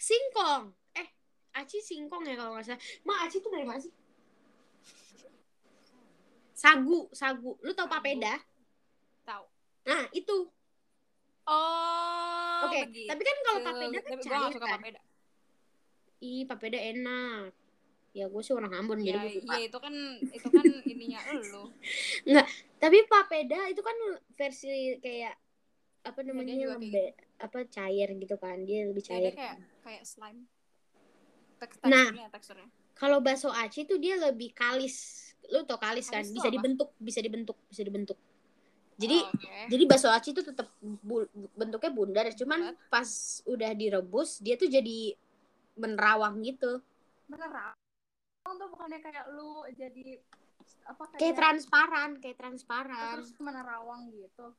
[0.00, 0.72] Singkong.
[0.96, 1.08] Eh,
[1.56, 2.80] aci singkong ya kalau nggak salah.
[3.04, 3.92] Ma, aci itu dari mana sih?
[6.56, 7.56] Sagu, sagu.
[7.60, 8.36] Lu tau papeda?
[9.28, 9.44] tahu
[9.84, 10.48] Nah, itu.
[11.44, 13.08] oh Oke, begitu.
[13.12, 14.76] tapi kan kalau papeda kan cair suka kan.
[14.80, 15.00] papeda
[16.20, 17.52] Ih, papeda enak.
[18.10, 19.54] Ya, gue sih orang Ambon, ya, jadi gue suka.
[19.54, 19.94] ya itu kan
[20.34, 21.20] itu kan ininya
[21.54, 21.64] lu
[22.80, 23.96] Tapi papeda itu kan
[24.34, 25.36] versi kayak
[26.00, 27.06] apa namanya kayak lembe,
[27.38, 30.48] apa cair gitu kan dia lebih Ya, dia cair kayak kayak slime.
[31.84, 32.08] Nah.
[32.08, 32.68] teksturnya, teksturnya.
[32.96, 36.56] kalau bakso aci tuh dia lebih kalis lu tau kalis kan Kalis tuh bisa apa?
[36.56, 38.18] dibentuk bisa dibentuk bisa dibentuk
[38.96, 39.56] jadi Oh, oke.
[39.72, 42.76] jadi bakso aci tuh tetap bu- bentuknya bundar cuman Bulat.
[42.92, 43.08] pas
[43.48, 45.16] udah direbus dia tuh jadi
[45.80, 46.80] menerawang gitu
[47.24, 47.76] beneran.
[48.44, 50.20] Tuh bukannya kayak lu jadi
[50.88, 54.56] apa kayak transparan kayak transparan terus menerawang gitu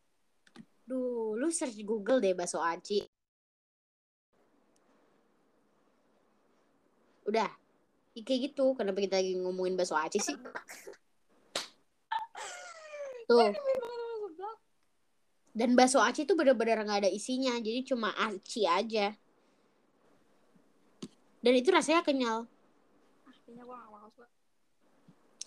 [0.91, 3.00] Duh, lu search Google deh bakso aci.
[7.24, 7.48] Udah.
[8.12, 8.76] Kayak gitu.
[8.76, 10.36] Kenapa kita lagi ngomongin bakso aci sih?
[13.24, 13.56] Tuh.
[15.56, 17.56] Dan bakso aci tuh bener-bener nggak ada isinya.
[17.56, 19.15] Jadi cuma aci aja.
[21.39, 22.52] Dan itu rasanya kenyal.
[23.52, 24.28] Kayaknya gua gak bakal suka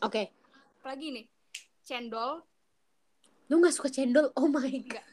[0.04, 0.22] Oke.
[0.78, 1.26] apalagi nih
[1.80, 2.44] cendol
[3.44, 4.32] Lu nggak suka cendol?
[4.40, 5.04] Oh my god.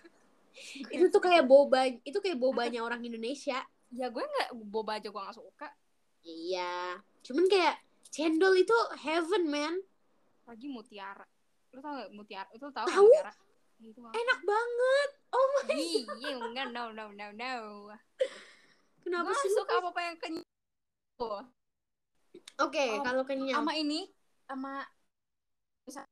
[0.96, 1.84] Itu tuh kayak boba.
[2.00, 3.60] Itu kayak bobanya orang Indonesia.
[3.92, 5.68] ya gue nggak boba aja gue nggak suka
[6.24, 6.96] Iya.
[7.28, 7.76] Cuman kayak
[8.08, 8.72] cendol itu
[9.04, 9.76] heaven, man.
[10.48, 11.28] lagi mutiara
[11.72, 13.04] lu tau gak mutiara itu tau Tahu.
[13.04, 13.32] mutiara
[13.80, 14.14] Ya, itu apa?
[14.16, 15.10] Enak banget.
[15.32, 15.80] Oh my.
[16.22, 17.52] Iya, enggak, no, no, no, no.
[19.02, 19.52] Kenapa Gue sih?
[19.52, 21.36] suka apa-apa yang kenyal.
[22.60, 23.64] Oke, Oh, kalau kenyal.
[23.64, 24.10] Sama ini,
[24.50, 24.84] sama
[25.88, 26.04] bisa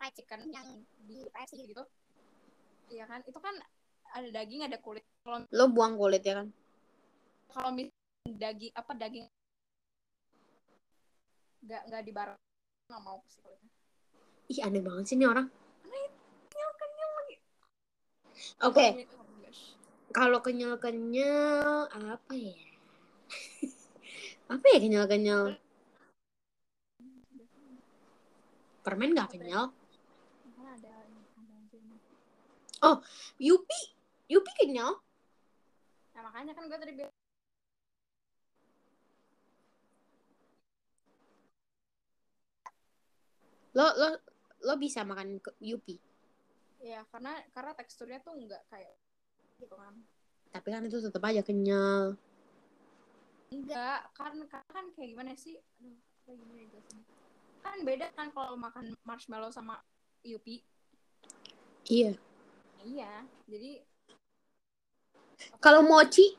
[0.00, 0.68] fried chicken yang
[1.04, 1.84] di KFC gitu.
[2.88, 3.20] Iya kan?
[3.24, 3.54] Itu kan
[4.14, 5.04] ada daging, ada kulit.
[5.24, 6.48] Kalau Lo buang kulit ya kan?
[7.54, 7.86] kalau mis
[8.26, 9.26] daging apa daging
[11.62, 12.38] nggak nggak dibareng
[12.90, 13.70] nggak mau sih kulitnya.
[14.50, 15.46] Ih, aneh banget sih ini orang.
[16.50, 17.36] Kenyal kenyal lagi.
[18.66, 19.23] Oke, gosh.
[20.14, 22.54] Kalau kenyal-kenyal apa ya?
[24.54, 25.58] apa ya kenyal-kenyal?
[28.86, 29.74] Permen gak kenyal?
[31.74, 31.98] Ini.
[33.42, 33.80] Yupi,
[34.30, 35.02] Yupi kenyal.
[36.14, 37.10] Nah, makanya kan gue tadi bilang
[43.74, 44.08] Lo lo
[44.62, 45.98] lo bisa makan Yupi.
[46.84, 48.92] ya karena karena teksturnya tuh nggak kayak
[49.64, 49.96] gitu kan.
[50.52, 52.14] Tapi kan itu tetap aja kenyal.
[53.50, 55.58] Enggak, kan karena kan kayak gimana sih?
[55.80, 56.80] Aduh, apa gimana ya?
[57.64, 59.82] Kan beda kan kalau makan marshmallow sama
[60.22, 60.62] Yupi.
[61.88, 62.14] Iya.
[62.84, 63.80] Iya, jadi
[65.60, 66.36] Kalau mochi,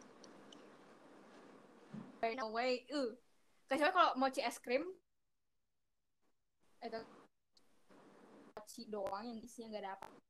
[2.22, 3.12] by no way, uh.
[3.66, 4.86] Kecuali kalau mochi es krim
[6.86, 7.02] itu
[8.54, 10.06] mochi doang yang isinya nggak ada apa.
[10.06, 10.22] No way,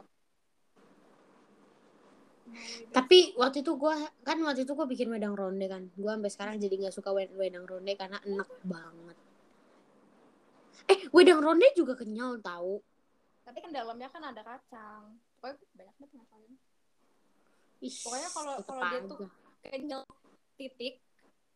[0.00, 0.08] best.
[2.90, 3.94] Tapi waktu itu gua
[4.26, 5.86] kan waktu itu gua bikin wedang ronde kan.
[5.94, 9.16] Gua sampai sekarang jadi nggak suka wed- wedang ronde karena enak banget.
[10.90, 12.82] Eh, wedang ronde juga kenyal tahu.
[13.46, 15.18] Tapi kan dalamnya kan ada kacang.
[15.38, 16.52] Pokoknya banyak banget ngapain.
[17.80, 19.18] Ih, Pokoknya kalau kalau dia tuh
[19.64, 20.02] kenyal
[20.58, 20.94] titik,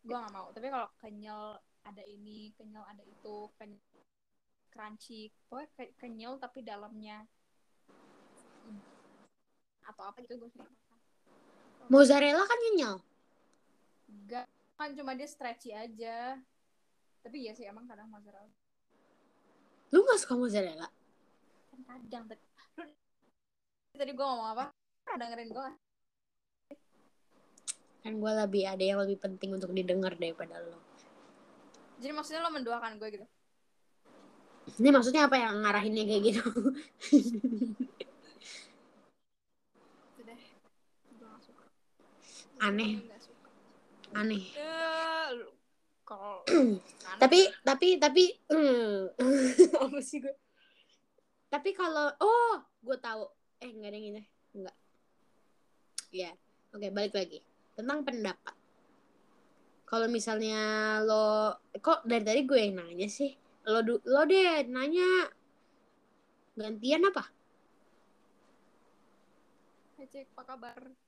[0.03, 0.47] gua nggak mau.
[0.55, 3.81] Tapi kalau kenyal ada ini, kenyal ada itu, kenyal
[4.75, 7.23] crunchy, pokoknya ke- kenyal tapi dalamnya
[8.67, 8.83] hmm,
[9.87, 10.67] atau apa gitu gue suka.
[11.91, 12.95] Mozzarella kan kenyal.
[14.09, 14.45] Enggak,
[14.77, 16.39] kan cuma dia stretchy aja.
[17.25, 18.53] Tapi ya sih emang kadang mozzarella
[19.89, 20.89] Lu nggak suka mozzarella?
[21.85, 22.25] kan kadang
[23.95, 24.71] tadi gue ngomong apa?
[25.03, 25.67] Pernah dengerin gue
[28.05, 30.77] Kan gue lebih ada yang lebih penting untuk didengar daripada lo.
[31.97, 33.25] Jadi maksudnya lo mendoakan gue gitu?
[34.77, 36.43] Ini maksudnya apa yang ngarahinnya kayak gitu?
[40.13, 40.41] Itu deh.
[41.17, 41.65] Gue gak suka.
[42.63, 43.03] Aneh.
[44.15, 44.43] Aneh.
[44.55, 45.29] Eh,
[46.07, 47.19] kalau aneh.
[47.19, 49.11] Tapi tapi tapi hmm.
[49.75, 50.35] apa sih gue?
[51.51, 53.27] Tapi kalau oh, gue tahu.
[53.59, 54.23] Eh nggak ada yang ini.
[54.55, 54.77] Enggak.
[56.15, 56.31] Ya.
[56.71, 57.39] Oke, balik lagi.
[57.75, 58.55] Tentang pendapat.
[59.85, 63.31] Kalau misalnya lo kok dari tadi gue yang nanya sih?
[63.69, 65.29] Lo du- lo deh nanya
[66.55, 67.23] gantian apa?
[69.95, 71.04] Hai, Cek, apa kabar?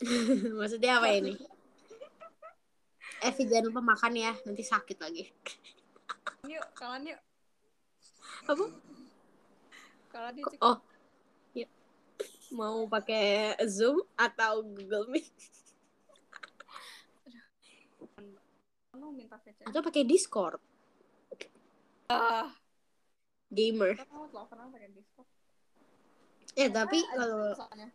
[0.58, 1.36] Maksudnya apa ini?
[3.20, 5.28] Evi jangan lupa makan ya, nanti sakit lagi.
[6.48, 7.20] Yuk, kawan yuk.
[8.48, 8.64] Apa?
[10.08, 10.48] Kawan yuk.
[10.64, 10.80] Oh,
[11.52, 11.68] ya.
[12.48, 15.28] Mau pakai Zoom atau Google Meet
[18.96, 19.68] Lu minta VC.
[19.68, 20.56] atau pakai Discord?
[22.08, 22.56] Ah,
[23.52, 24.00] Gamer.
[24.08, 25.28] mau pakai Discord?
[26.56, 27.88] Eh tapi Ah, ada kalau soalnya.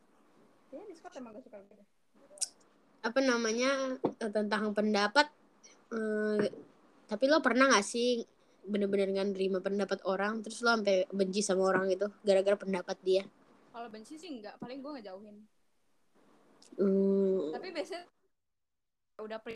[0.69, 1.83] Kayaknya Discord emang gak suka gitu.
[3.05, 5.29] Apa namanya eh, tentang pendapat,
[5.93, 6.49] eh,
[7.05, 8.25] tapi lo pernah gak sih
[8.65, 13.23] bener-bener nggak nerima pendapat orang, terus lo sampai benci sama orang itu gara-gara pendapat dia?
[13.69, 15.37] Kalau benci sih enggak, paling gue ngejauhin.
[16.81, 18.09] Hmm, Tapi biasanya
[19.21, 19.55] udah pre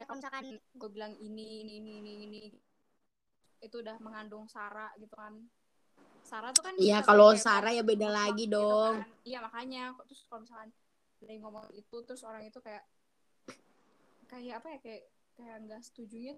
[0.00, 2.42] kalau misalkan gue bilang ini ini ini ini ini
[3.62, 5.38] itu udah mengandung sara gitu kan
[6.30, 9.02] Sarah tuh kan Iya, kalau Sarah ya beda lagi gitu dong.
[9.02, 9.10] kan.
[9.26, 10.70] iya makanya terus kalau misalkan
[11.26, 12.86] yang ngomong itu terus orang itu kayak
[14.30, 15.02] kayak apa ya kayak
[15.36, 16.34] kayak nggak setujunya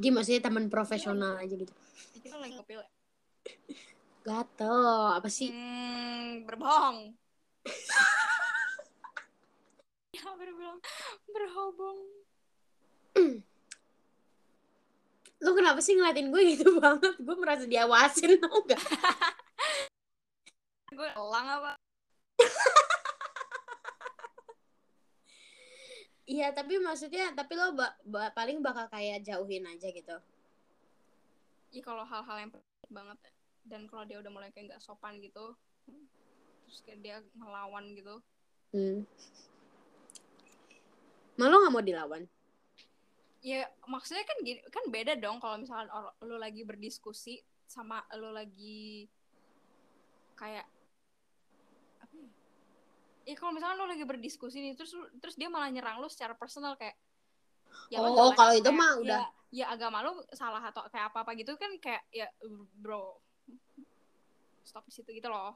[0.00, 1.70] Jadi maksudnya teman profesional aja gitu.
[2.24, 2.90] kita lagi ngepil ya?
[4.24, 4.78] Gatel,
[5.18, 5.50] apa sih?
[5.52, 7.12] hmm, berbohong
[10.16, 10.80] ya berbohong
[11.30, 11.98] berhubung
[15.42, 17.14] Lu kenapa sih ngeliatin gue gitu banget?
[17.18, 18.78] Gue merasa diawasin tau gak?
[20.92, 21.72] gue elang apa
[26.22, 30.16] Iya, tapi maksudnya, tapi lo ba- ba- paling bakal kayak jauhin aja gitu.
[31.72, 32.52] ya kalau hal-hal yang
[32.88, 33.18] banget
[33.64, 35.56] dan kalau dia udah mulai kayak nggak sopan gitu
[36.62, 38.20] terus kayak dia ngelawan gitu
[38.72, 39.04] Hmm.
[41.36, 42.24] Malah gak mau dilawan.
[43.42, 45.90] Ya maksudnya kan gini kan beda dong kalau misalkan
[46.22, 49.10] lu lagi berdiskusi sama lu lagi
[50.38, 50.62] kayak
[51.98, 52.30] apa ya?
[53.22, 56.78] Ya kalau misalkan lu lagi berdiskusi nih terus terus dia malah nyerang lu secara personal
[56.78, 56.94] kayak
[57.92, 59.22] lu Oh, jelek, kalau itu mah ya- udah.
[59.52, 62.24] ya, agama lu salah atau kayak apa apa gitu kan kayak ya
[62.78, 63.20] bro
[64.62, 65.52] stop di situ gitu loh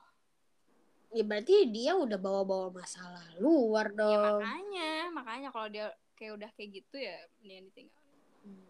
[1.15, 4.43] Ya berarti dia udah bawa-bawa masalah luar ya dong.
[4.43, 8.03] makanya makanya kalau dia kayak udah kayak gitu ya mendingan ditinggal
[8.47, 8.63] Hmm.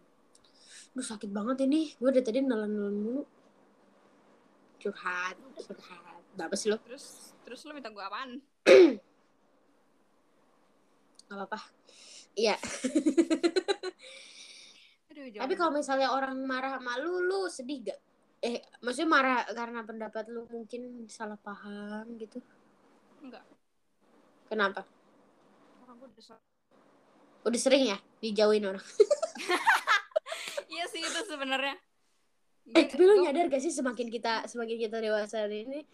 [0.97, 1.93] Duh sakit banget ini.
[2.01, 3.21] Gue dari tadi nelen-nelen mulu.
[4.81, 6.21] Curhat, curhat.
[6.33, 6.77] Gak apa sih lo?
[6.81, 8.41] terus terus lu minta gua apaan
[11.27, 11.59] Gak apa-apa.
[12.33, 12.57] Iya.
[15.13, 17.99] Aduh, Tapi kalau misalnya orang marah sama lu, lu sedih gak?
[18.41, 22.41] Eh, maksudnya marah karena pendapat lu mungkin salah paham gitu?
[23.17, 23.41] enggak
[24.45, 24.85] Kenapa?
[25.83, 26.56] orang gua udah so-
[27.47, 28.83] Udah sering ya dijauhin orang?
[30.67, 31.79] Iya sih itu sebenarnya.
[32.75, 35.87] Eh, tapi lu nyadar gak sih semakin kita semakin kita dewasa ini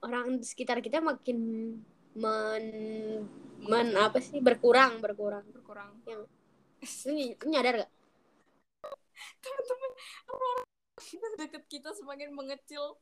[0.00, 1.36] orang di sekitar kita makin
[2.14, 2.66] men
[3.66, 5.44] men apa sih berkurang berkurang.
[5.52, 5.90] berkurang.
[7.10, 7.90] Ny- lu nyadar gak?
[9.42, 9.90] Teman-teman
[10.30, 12.96] orang-orang deket kita semakin mengecil.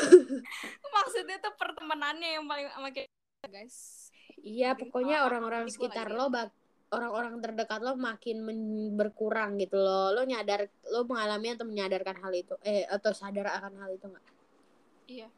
[0.96, 3.04] Maksudnya tuh pertemanannya yang paling makin
[3.50, 4.08] guys.
[4.40, 6.59] Iya, pokoknya orang-orang sekitar lo bak
[6.90, 10.10] orang-orang terdekat lo makin men- berkurang gitu lo.
[10.14, 14.26] Lo nyadar lo mengalami atau menyadarkan hal itu eh atau sadar akan hal itu nggak?
[15.06, 15.28] Iya.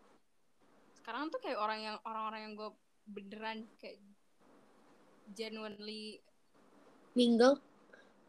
[0.97, 2.71] Sekarang tuh kayak orang yang orang-orang yang gue
[3.09, 3.99] beneran kayak
[5.33, 6.23] genuinely
[7.13, 7.61] Mingle?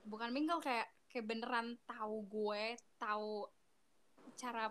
[0.04, 3.48] bukan mingle kayak kayak beneran tahu gue, tahu
[4.36, 4.68] cara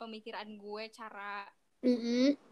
[0.00, 1.46] pemikiran gue, cara
[1.84, 2.34] Mm-mm.
[2.34, 2.51] kayak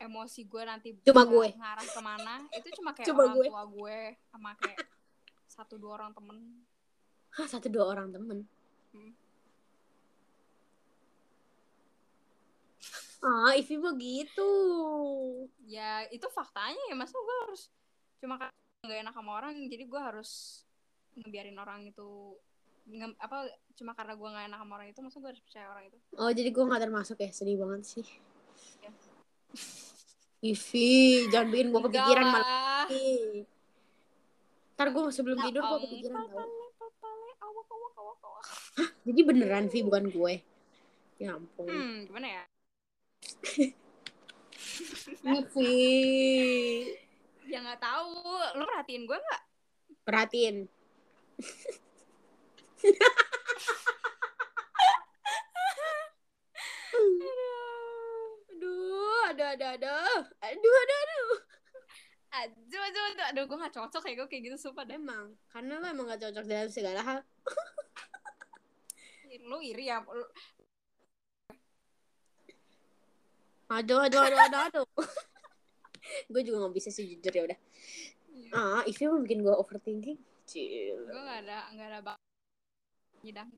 [0.00, 1.48] emosi gue nanti Cuma gue.
[1.52, 3.46] ngarah ke mana itu cuma kayak Cuma orang gue.
[3.46, 4.78] tua gue sama kayak
[5.46, 6.36] satu dua orang temen
[7.30, 8.38] Hah, satu dua orang temen.
[8.90, 9.12] Hmm.
[13.20, 14.50] Ah, Ivi begitu.
[15.66, 17.66] ya itu faktanya ya masa gue harus
[18.18, 20.62] cuma karena nggak enak sama orang jadi gue harus
[21.14, 22.38] ngebiarin orang itu
[22.88, 25.84] nge- apa cuma karena gue nggak enak sama orang itu masa gue harus percaya orang
[25.86, 27.28] itu Oh, jadi gue nggak termasuk ya?
[27.28, 28.06] Sedih banget sih.
[28.80, 28.90] Ya.
[30.38, 32.86] Ivi, jangan bikin gue kepikiran malah.
[32.86, 33.42] lah.
[34.78, 36.46] Ntar gue sebelum Ya tidur gue kepikiran tau.
[39.02, 40.38] Jadi beneran Vi bukan gue.
[41.18, 41.66] Ya ampun.
[41.66, 42.46] hmm gimana ya
[45.42, 45.74] Ivi.
[47.50, 48.14] ya nggak tahu
[48.54, 49.42] lu perhatiin gue nggak
[50.06, 50.70] Perhatiin.
[59.28, 60.22] Aduh, aduh, aduh, aduh.
[60.40, 61.28] Aduh, aduh, aduh.
[62.28, 65.80] aduh aduh aduh aduh gue nggak cocok kayak gue kayak gitu sumpah deh Emang, karena
[65.80, 67.20] lo emang gak cocok dalam segala hal.
[69.48, 70.24] lu iri ya lu,
[73.68, 74.86] Aduh, aduh, aduh, aduh, aduh.
[76.32, 77.58] gue juga gak bisa sih jujur ya udah.
[78.52, 80.20] Ah, Ivi mau bikin gue overthinking.
[80.48, 80.96] Cil.
[81.04, 82.16] gue nggak ada nggak ada bak
[83.20, 83.52] nyidang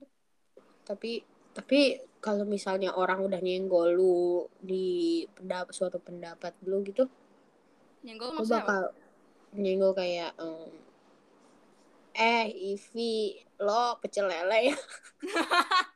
[0.82, 1.22] Tapi
[1.57, 7.09] tapi kalau misalnya orang udah nyenggol lu di pendapat suatu pendapat lu gitu,
[8.05, 8.68] nyenggol lu maksudnya apa?
[8.68, 8.84] bakal
[9.57, 10.70] nyenggol kayak em,
[12.14, 12.46] eh
[12.76, 14.76] Ivi lo pecel lele ya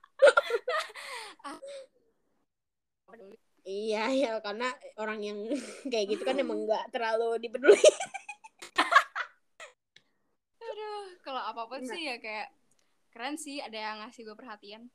[3.65, 4.69] iya ya karena
[5.01, 5.39] orang yang
[5.93, 7.81] kayak gitu kan emang nggak terlalu dipeduli
[10.65, 11.97] Aduh, kalau apa-apa Enggak.
[11.97, 12.49] sih ya kayak
[13.15, 14.91] keren sih ada yang ngasih gue perhatian.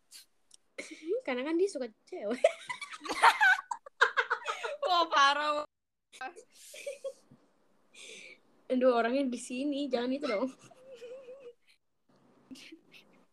[1.26, 2.40] karena kan dia suka cewek.
[4.90, 5.66] Wah parah.
[8.70, 9.90] aduh orangnya di sini.
[9.90, 10.50] Jangan itu dong.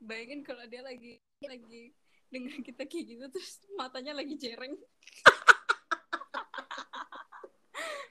[0.01, 1.93] Bayangin kalau dia lagi lagi
[2.31, 4.77] dengan kita kayak gitu terus matanya lagi jereng.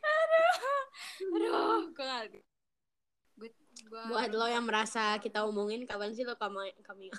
[0.05, 0.83] Aduh.
[1.35, 2.43] Aduh gue gak gue
[4.09, 7.11] Buat lo yang merasa kita omongin kapan sih lo kami kami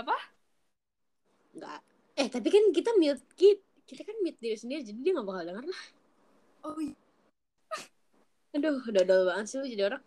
[0.00, 0.16] apa
[1.56, 1.80] Enggak.
[2.14, 5.42] Eh tapi kan kita mute kita, kita kan mute diri sendiri jadi dia gak bakal
[5.46, 5.84] denger lah.
[6.68, 6.96] oh iya.
[8.50, 10.02] Aduh, dodol banget sih lu jadi orang.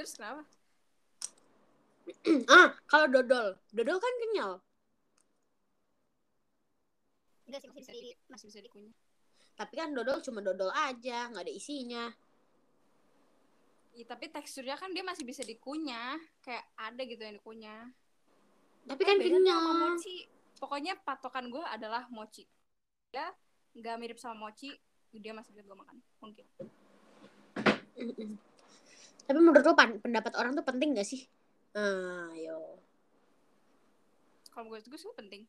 [0.00, 0.48] terus kenapa
[2.48, 4.52] ah, kalau dodol, dodol kan kenyal.
[7.46, 8.94] Enggak sih masih bisa di, masih bisa dikunyah
[9.58, 12.04] Tapi kan dodol cuma dodol aja, nggak ada isinya.
[13.90, 16.16] Iya, tapi teksturnya kan dia masih bisa dikunyah
[16.46, 17.90] kayak ada gitu yang dikunyah
[18.88, 19.78] Tapi kan tuh sama kenyal.
[19.92, 20.16] mochi
[20.60, 22.44] pokoknya patokan gue adalah mochi
[23.10, 23.32] ya
[23.72, 24.76] nggak mirip sama mochi
[25.10, 26.46] dia masih bisa gue makan mungkin.
[29.26, 31.26] Tapi menurut lo pendapat orang tuh penting gak sih?
[31.74, 32.78] Ah, ayo.
[34.50, 35.46] kalau gue gue sih penting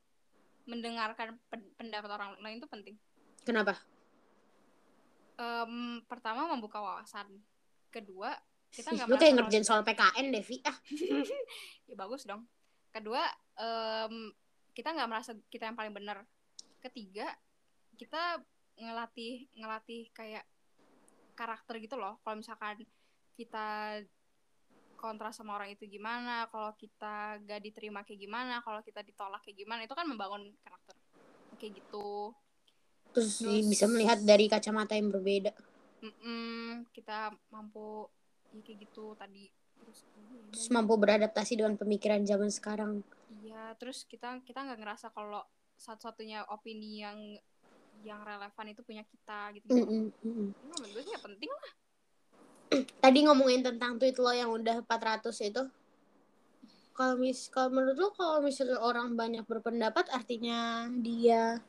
[0.69, 2.95] mendengarkan pen- pendapat orang lain itu penting
[3.41, 3.73] Kenapa?
[5.41, 7.25] Em, pertama membuka wawasan
[7.89, 8.37] kedua
[8.69, 10.61] kita nggak lu kayak ngerjain soal PKN, Devi.
[10.63, 10.77] Ah,
[11.89, 12.45] ya bagus dong
[12.91, 13.23] kedua
[13.57, 14.31] em,
[14.75, 16.23] kita nggak merasa kita yang paling benar.
[16.83, 17.31] Ketiga
[17.95, 18.39] kita
[18.79, 20.45] ngelatih ngelatih kayak
[21.35, 22.19] karakter gitu loh.
[22.21, 22.83] Kalau misalkan
[23.35, 23.99] kita
[25.01, 29.57] kontra sama orang itu gimana kalau kita gak diterima kayak gimana kalau kita ditolak kayak
[29.65, 30.93] gimana itu kan membangun karakter.
[31.57, 32.35] Kayak gitu.
[33.11, 35.51] Terus, Terus- bisa melihat dari kacamata yang berbeda.
[36.01, 38.09] Mm-mm, kita mampu
[38.51, 39.47] ya kayak gitu tadi
[39.81, 39.99] terus
[40.51, 42.99] Terus mampu beradaptasi dengan pemikiran zaman sekarang.
[43.39, 45.41] Iya, terus kita kita nggak ngerasa kalau
[45.79, 47.17] satu-satunya opini yang
[48.03, 49.65] yang relevan itu punya kita gitu.
[49.71, 49.79] gitu.
[49.79, 50.47] Mm-mm, mm-mm.
[50.51, 51.71] Menurut gue sih ya penting lah.
[52.99, 55.63] Tadi ngomongin tentang tweet lo yang udah 400 itu.
[56.91, 61.63] Kalau mis kalau menurut lo kalau misalnya orang banyak berpendapat artinya dia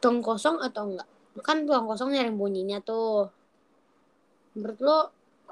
[0.00, 1.08] tong kosong atau enggak?
[1.44, 3.28] Kan tuang kosong nyari bunyinya tuh.
[4.56, 4.98] Menurut lo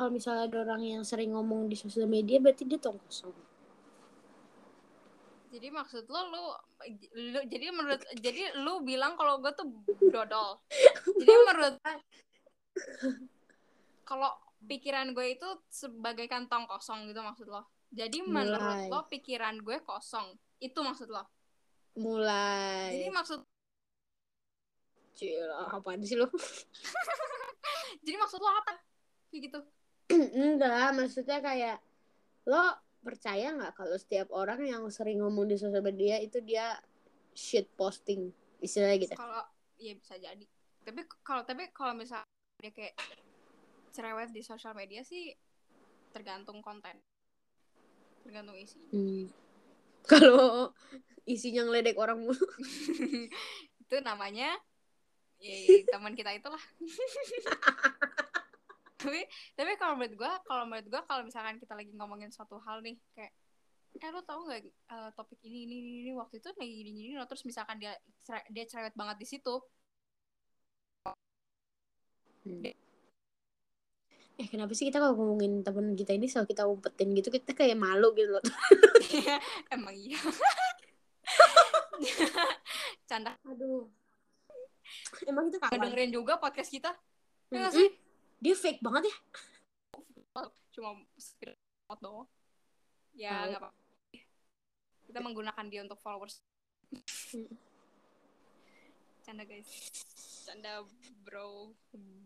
[0.00, 3.36] kalau misalnya ada orang yang sering ngomong di sosial media berarti dia tong kosong.
[5.52, 6.44] Jadi maksud lo lu,
[7.20, 9.68] lu jadi menurut jadi lu bilang kalau gue tuh
[10.08, 10.56] dodol.
[11.20, 11.74] jadi menurut
[14.08, 14.32] kalau
[14.64, 17.68] pikiran gue itu sebagai kantong kosong gitu maksud lo.
[17.92, 18.88] Jadi menurut Mulai.
[18.88, 20.32] lo pikiran gue kosong.
[20.64, 21.28] Itu maksud lo.
[21.92, 23.04] Jadi Mulai.
[23.12, 23.44] maksud
[25.12, 26.24] Cila, apaan sih lo?
[28.08, 28.80] jadi maksud lo apa?
[29.28, 29.60] Kayak gitu.
[30.44, 31.78] Enggak, maksudnya kayak
[32.48, 36.76] lo percaya nggak kalau setiap orang yang sering ngomong di sosial media itu dia
[37.32, 38.28] shit posting
[38.60, 39.16] istilahnya gitu.
[39.16, 39.40] kalau
[39.80, 40.44] ya bisa jadi
[40.84, 42.28] tapi kalau tapi kalau misalnya
[42.60, 42.94] dia kayak
[43.96, 45.32] cerewet di sosial media sih
[46.12, 47.00] tergantung konten
[48.24, 49.32] tergantung isi Hmm.
[50.10, 50.72] Kalau
[51.28, 52.46] isinya ngeledek orang mulu.
[53.84, 54.56] itu namanya
[55.36, 56.62] ya, ya, teman kita itulah
[59.10, 59.26] tapi
[59.58, 62.94] tapi kalau menurut gua kalau menurut gua kalau misalkan kita lagi ngomongin suatu hal nih
[63.18, 63.34] kayak
[63.90, 67.12] eh lo tau nggak eh, topik ini ini ini, ini waktu itu lagi gini gini
[67.18, 67.98] loh terus misalkan dia
[68.54, 69.58] dia cerewet banget di situ
[74.40, 77.76] Eh kenapa sih kita kalau ngomongin temen kita ini selalu kita umpetin gitu kita kayak
[77.76, 78.40] malu gitu loh.
[79.74, 80.16] emang iya
[83.10, 83.84] canda Aduh.
[85.28, 85.76] Emang itu kapan?
[85.92, 86.96] dengerin juga podcast kita
[87.52, 87.76] nggak Mm-mm.
[87.84, 87.88] sih
[88.40, 89.16] Dia fake banget ya.
[90.70, 92.24] cuma screenshot doang
[93.12, 93.70] ya nggak apa
[95.02, 96.38] kita menggunakan dia untuk followers
[99.20, 99.66] canda guys
[100.46, 100.86] canda
[101.26, 101.74] bro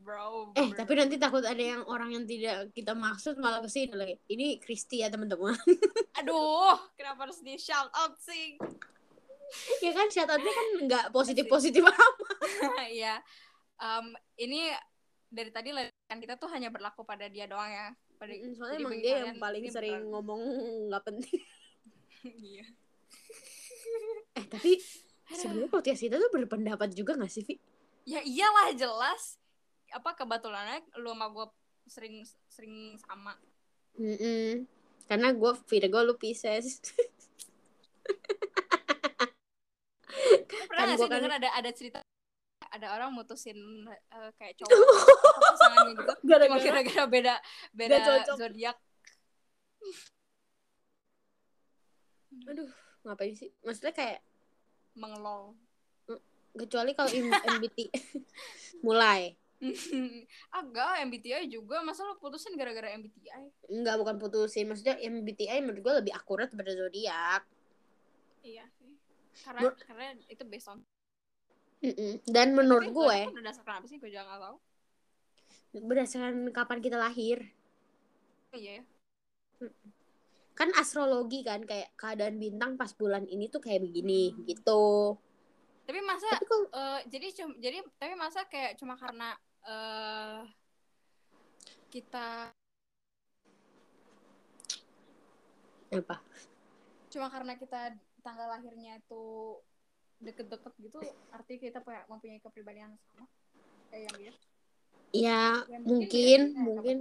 [0.05, 0.77] bro Eh bro.
[0.77, 4.15] tapi nanti takut ada yang orang yang tidak kita maksud malah ke sini lagi.
[4.29, 5.57] Ini Kristi ya teman-teman.
[6.21, 8.61] aduh kenapa harus di shout out sih
[9.81, 12.25] ya kan shout outnya kan nggak positif positif amat.
[12.93, 13.19] ya
[13.75, 14.07] Em,
[14.39, 14.71] ini
[15.27, 15.75] dari tadi
[16.15, 19.37] kan kita tuh hanya berlaku pada dia doang ya pada Mm, Soalnya emang dia yang
[19.37, 20.41] paling sering beneran- ngomong
[20.89, 21.41] nggak penting.
[22.47, 22.65] iya
[24.39, 24.79] Eh tapi
[25.29, 27.59] sebenarnya podcast kita tuh berpendapat juga gak sih, Vi?
[28.05, 29.39] ya iyalah jelas
[29.89, 31.47] apa kebetulannya lu sama gue
[31.87, 33.35] sering sering sama
[33.95, 34.67] Mm-mm.
[35.05, 36.81] Karena gue Virgo, lu Pisces.
[40.11, 41.99] Lu pernah Kan gak sih kan- denger ada ada cerita
[42.75, 43.57] ada orang mutusin
[43.87, 44.71] eh, kayak cowok
[45.55, 46.13] pasangannya gitu.
[46.13, 46.61] Cuma Gara-gara?
[46.61, 47.35] Gara-gara beda
[47.71, 47.97] beda
[48.35, 48.77] zodiak.
[52.45, 52.71] Aduh,
[53.07, 53.51] ngapain sih?
[53.63, 54.21] Maksudnya kayak
[54.99, 55.55] mengelol.
[56.55, 57.79] Kecuali kalau M- MBT
[58.87, 59.35] mulai.
[60.59, 61.81] agak MBTI juga.
[61.81, 64.67] Masa lo putusin gara-gara MBTI Enggak, bukan putusin.
[64.67, 67.43] Maksudnya MBTI menurut gue lebih akurat pada zodiak.
[68.45, 68.93] iya sih.
[69.41, 70.79] Karena Menur- karena itu based on
[71.85, 72.25] Mm-mm.
[72.25, 73.99] dan menurut Tapi gue itu berdasarkan apa sih?
[74.01, 74.57] Gue tahu.
[75.85, 77.45] Berdasarkan kapan kita lahir.
[78.57, 78.81] Iya.
[78.81, 79.69] Ya
[80.55, 85.19] kan astrologi kan kayak keadaan bintang pas bulan ini tuh kayak begini gitu.
[85.85, 89.35] Tapi masa tapi kok eh, jadi cum- jadi tapi masa kayak cuma karena
[89.67, 90.41] eh
[91.91, 92.55] kita
[95.95, 96.17] apa?
[97.11, 99.59] Cuma karena kita tanggal lahirnya itu
[100.23, 100.99] deket-deket gitu
[101.35, 103.25] artinya kita punya mempunyai kepribadian yang sama
[103.91, 104.33] kayak yang dia.
[105.15, 106.97] Ya Ya, mungkin ya, mungkin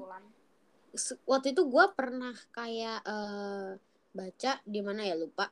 [0.94, 3.70] se- waktu itu gue pernah kayak eh,
[4.14, 5.50] baca di mana ya lupa.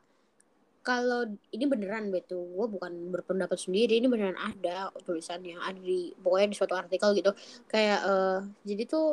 [0.86, 2.46] Kalau ini beneran betul.
[2.54, 7.34] Gue bukan berpendapat sendiri ini beneran ada tulisannya ada di pokoknya di suatu artikel gitu.
[7.66, 8.40] Kayak eh,
[8.70, 9.08] jadi tuh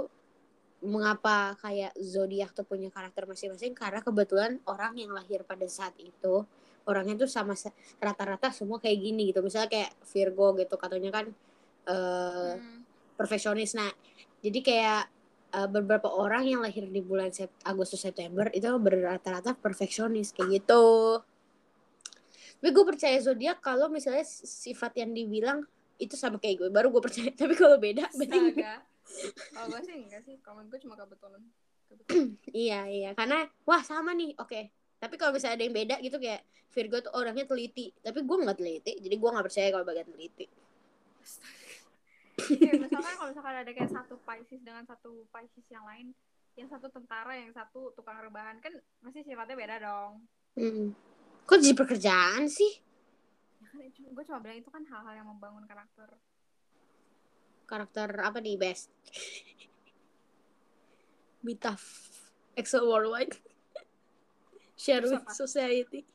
[0.85, 3.73] mengapa kayak zodiak tuh punya karakter masing-masing?
[3.73, 6.45] Karena kebetulan orang yang lahir pada saat itu
[6.89, 9.45] orangnya tuh sama sa- rata-rata semua kayak gini gitu.
[9.45, 11.26] Misalnya kayak Virgo gitu katanya kan
[11.86, 12.80] eh Hmm.
[13.14, 13.76] perfeksionis.
[13.76, 13.93] Nah
[14.41, 15.03] jadi kayak
[15.53, 21.20] uh, beberapa orang yang lahir di bulan Sep- Agustus September itu berrata-rata perfeksionis kayak gitu.
[22.59, 25.62] Tapi gue percaya zodiak kalau misalnya sifat yang dibilang
[25.99, 26.68] itu sama kayak gue.
[26.70, 28.64] Baru gue percaya tapi kalau beda berarti
[29.55, 30.36] kalau gue sih enggak sih.
[30.41, 31.43] Kalau gue cuma kebetulan
[31.89, 32.28] kebetulan.
[32.66, 33.11] Iya iya.
[33.16, 34.36] Karena wah sama nih.
[34.39, 36.43] Oke tapi kalau misalnya ada yang beda gitu kayak
[36.75, 37.95] Virgo tuh orangnya teliti.
[38.03, 40.47] Tapi gue nggak teliti jadi gue nggak percaya kalau bagian teliti.
[42.39, 46.11] Kayak misalkan kalau misalkan ada kayak satu Pisces dengan satu Pisces yang lain
[46.59, 48.75] yang satu tentara yang satu tukang rebahan kan
[49.07, 50.13] pasti sifatnya beda dong.
[50.59, 50.91] Hmm.
[51.47, 52.83] kok jadi pekerjaan sih?
[53.63, 56.19] Ya kan gue cuma bilang itu kan hal-hal yang membangun karakter.
[57.71, 58.91] Karakter apa nih best?
[61.47, 62.11] Be tough
[62.59, 63.39] excel worldwide
[64.79, 66.07] share with society.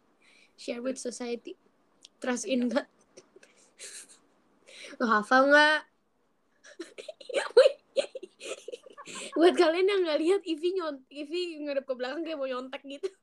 [0.56, 1.58] Share with society.
[2.24, 2.88] Trust in God.
[5.04, 5.84] Lo hafal nggak?
[9.38, 13.10] Buat kalian yang nggak lihat Ivy nyont Ivy ngadep ke belakang kayak mau nyontek gitu.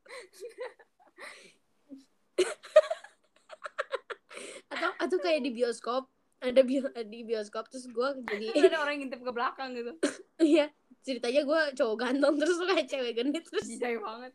[4.71, 6.07] Atau atau kayak di bioskop.
[6.41, 9.93] Ada bio, di bioskop terus gue jadi ada orang yang ngintip ke belakang gitu.
[10.41, 10.73] Iya,
[11.05, 14.33] ceritanya gue cowok ganteng terus kayak cewek genit terus, jijai banget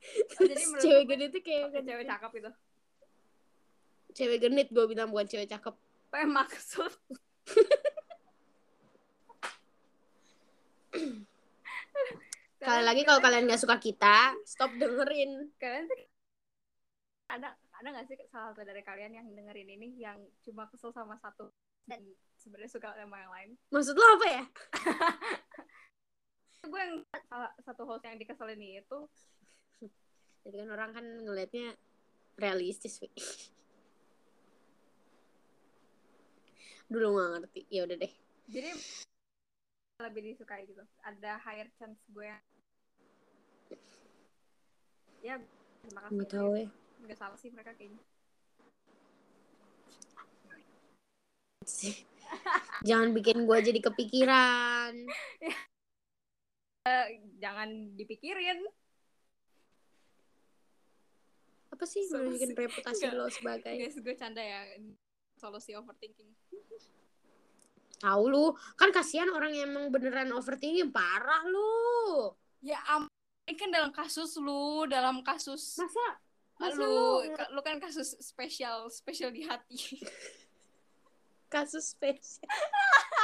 [0.00, 2.50] terus jadi cewek gue genit tuh kayak cewek cakep itu
[4.14, 5.74] cewek genit gue bilang bukan cewek cakep.
[6.08, 6.92] apa yang maksud
[12.58, 15.46] Kali lagi kalau kalian nggak suka kita, stop dengerin.
[15.62, 15.86] kalian
[17.30, 21.14] ada ada nggak sih salah satu dari kalian yang dengerin ini yang cuma kesel sama
[21.22, 21.52] satu
[21.86, 22.02] dan
[22.40, 24.44] sebenarnya suka sama yang lain Maksud lo apa ya?
[26.68, 28.98] gue yang salah satu host yang dikeselin itu
[30.48, 31.76] Jadi kan orang kan ngelihatnya
[32.40, 33.04] realistis.
[36.88, 37.60] Dulu nggak ngerti.
[37.68, 38.12] Ya udah deh.
[38.48, 38.72] jadi
[40.00, 42.40] lebih disukai gitu ada higher chance gue yang
[45.20, 45.34] ya
[45.84, 46.68] terima kasih Nggak tahu ya.
[47.04, 48.00] nggak salah sih mereka kayaknya
[52.80, 54.92] Jangan bikin gue jadi kepikiran.
[57.44, 57.68] jangan
[58.00, 58.64] dipikirin
[61.78, 62.12] Apa sih Solusi.
[62.34, 63.14] menunjukin reputasi Nggak.
[63.14, 63.70] lo sebagai?
[63.72, 64.66] guys gue canda ya
[65.32, 66.26] solusi overthinking
[67.98, 72.34] Tahu lu, kan kasihan orang yang emang beneran overthinking parah lu.
[72.60, 73.06] ya am
[73.44, 76.06] ini kan dalam kasus lu dalam kasus Masa
[76.58, 76.90] masa lu
[77.22, 79.78] lu ka- lu kan kasus spesial spesial di hati
[81.48, 82.42] kasus spesial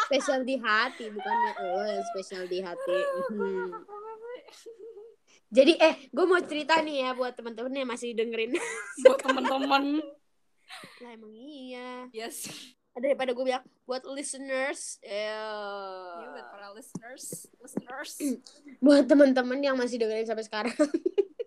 [0.07, 2.99] spesial di hati bukannya lo yang spesial di hati
[3.29, 3.75] Hmm.
[5.55, 8.59] Jadi eh gue mau cerita nih ya buat teman-teman yang masih dengerin.
[9.07, 10.03] Buat teman-teman.
[10.99, 12.11] Lah emang iya.
[12.11, 12.51] Yes.
[12.95, 15.35] Daripada gue bilang buat listeners ya
[16.23, 18.13] eh buat para listeners listeners.
[18.85, 20.75] Buat teman-teman yang masih dengerin sampai sekarang.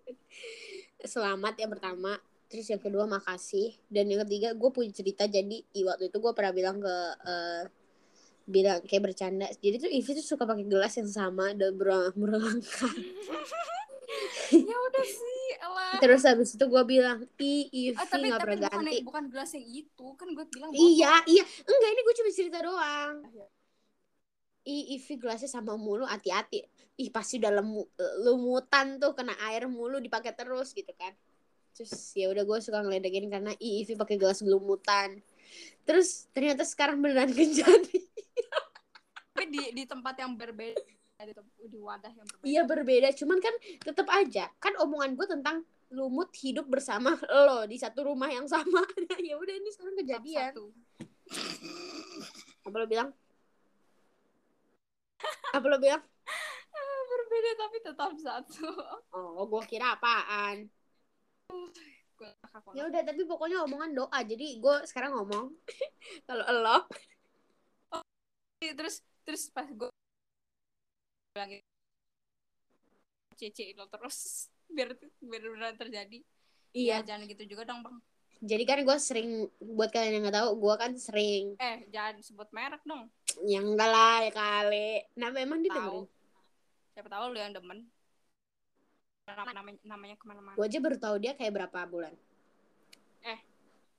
[1.12, 2.16] Selamat yang pertama.
[2.48, 3.76] Terus yang kedua makasih.
[3.92, 5.28] Dan yang ketiga gue punya cerita.
[5.28, 6.96] Jadi waktu itu gue pernah bilang ke
[7.28, 7.62] eh,
[8.48, 9.52] bilang kayak bercanda.
[9.60, 13.12] Jadi tuh Ivy tuh suka pakai gelas yang sama dan berulang berulang kali
[14.68, 15.96] ya udah sih elah.
[16.00, 18.96] Terus habis itu gue bilang i ah, tapi nggak pernah bukan ganti.
[19.04, 21.44] bukan gelas yang itu kan gue bilang iya iya.
[21.44, 23.14] Enggak ini gue cuma cerita doang.
[23.28, 23.46] Iya.
[24.68, 26.60] i Ivy gelasnya sama mulu hati-hati.
[27.00, 27.88] Ih pasti udah lemu,
[28.20, 31.16] lumutan tuh kena air mulu dipakai terus gitu kan.
[31.72, 35.24] Terus ya udah gue suka ngeledekin karena i pakai gelas lumutan
[35.88, 38.04] terus ternyata sekarang beneran kejadian
[39.32, 40.76] tapi di di tempat yang berbeda
[41.18, 43.08] tem- di wadah yang berbeda iya berbeda.
[43.18, 47.16] Cuman kan tetap aja kan omongan gue tentang lumut hidup bersama
[47.46, 48.86] lo di satu rumah yang sama.
[49.18, 50.52] Ya udah ini sekarang kejadian.
[52.64, 53.10] Apa lo bilang?
[55.52, 56.00] Apa lo bilang?
[56.70, 58.68] Ah, berbeda tapi tetap satu.
[59.12, 60.70] Oh gua kira apaan?
[62.74, 64.18] Ya udah tapi pokoknya omongan doa.
[64.22, 65.50] Jadi gue sekarang ngomong
[66.28, 66.78] kalau lo
[68.58, 69.86] terus terus pas gue
[71.38, 71.62] bilang gitu,
[73.38, 76.18] cece lo terus biar biar beneran terjadi.
[76.74, 77.06] Iya.
[77.06, 77.94] Ya, jangan gitu juga dong bang.
[78.38, 82.46] Jadi kan gue sering buat kalian yang nggak tahu gue kan sering eh jangan sebut
[82.54, 83.10] merek dong.
[83.46, 85.06] yang enggak lah ya kali.
[85.14, 86.10] Nah memang dia tahu.
[86.94, 87.86] siapa tahu lu yang demen.
[89.30, 90.58] Nama namanya namanya ke mana-mana.
[90.58, 92.10] Gue aja baru tahu dia kayak berapa bulan.
[93.22, 93.38] Eh.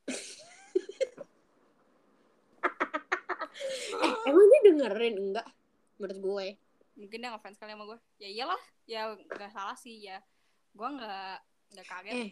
[4.03, 5.15] eh emang dia dengerin?
[5.19, 5.47] Enggak
[5.99, 6.47] menurut gue
[6.99, 7.99] mungkin dia ngefans kali sama gue.
[8.19, 10.19] Ya iyalah ya nggak salah sih ya.
[10.75, 11.35] Gue nggak
[11.73, 12.13] nggak kaget.
[12.13, 12.29] Eh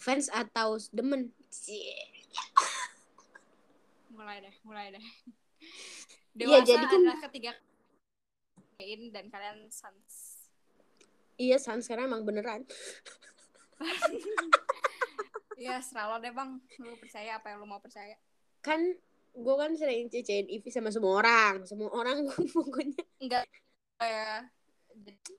[0.00, 1.30] fans atau demen?
[1.52, 2.08] Cie.
[4.12, 5.04] mulai deh mulai deh.
[6.32, 7.52] Iya, dewasa jadi kan- adalah ketiga
[9.12, 10.40] dan kalian sans
[11.38, 12.64] iya san sekarang emang beneran.
[15.62, 16.58] Ya serah lo deh bang.
[16.82, 18.18] Lu percaya apa yang lu mau percaya.
[18.66, 18.98] Kan
[19.30, 21.62] gue kan sering cecein Ivy sama semua orang.
[21.62, 22.26] Semua orang
[22.56, 22.98] pokoknya.
[23.22, 23.46] Enggak
[24.04, 24.28] ya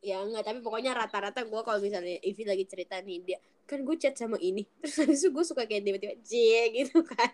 [0.04, 3.96] ya enggak tapi pokoknya rata-rata gue kalau misalnya Ivy lagi cerita nih dia kan gue
[3.96, 4.68] chat sama ini.
[4.84, 7.32] Terus habis itu gue suka kayak tiba-tiba cie gitu kan.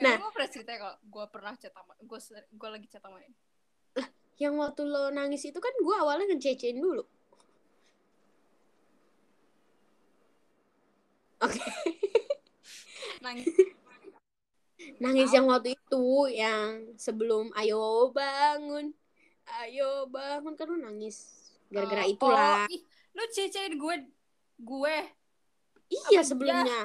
[0.00, 0.16] Nah Nah.
[0.16, 2.18] gue pernah cerita kalau gue pernah chat sama gue
[2.56, 3.36] gue lagi chat sama ini.
[4.40, 7.04] Yang waktu lo nangis itu kan gue awalnya ngececein dulu.
[11.40, 11.60] Oke.
[13.24, 13.48] Nangis.
[15.00, 15.36] Nangis Tahu.
[15.36, 18.96] yang waktu itu yang sebelum ayo bangun
[19.64, 21.26] ayo bangun kan lo nangis
[21.70, 22.66] gara-gara Oh, itulah.
[22.66, 22.82] oh, ih,
[23.14, 23.96] lu cecein gue
[24.60, 24.96] gue.
[25.90, 26.80] Iya apa sebelumnya.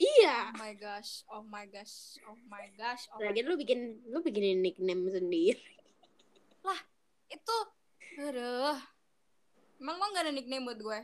[0.00, 0.36] Iya.
[0.52, 4.24] Oh my gosh oh my gosh oh my gosh oh my Lagian lu bikin lu
[4.24, 5.60] bikinin nickname sendiri.
[7.30, 7.56] Itu
[8.20, 8.76] aduh.
[9.80, 11.00] Emang lo gak ada nickname buat gue?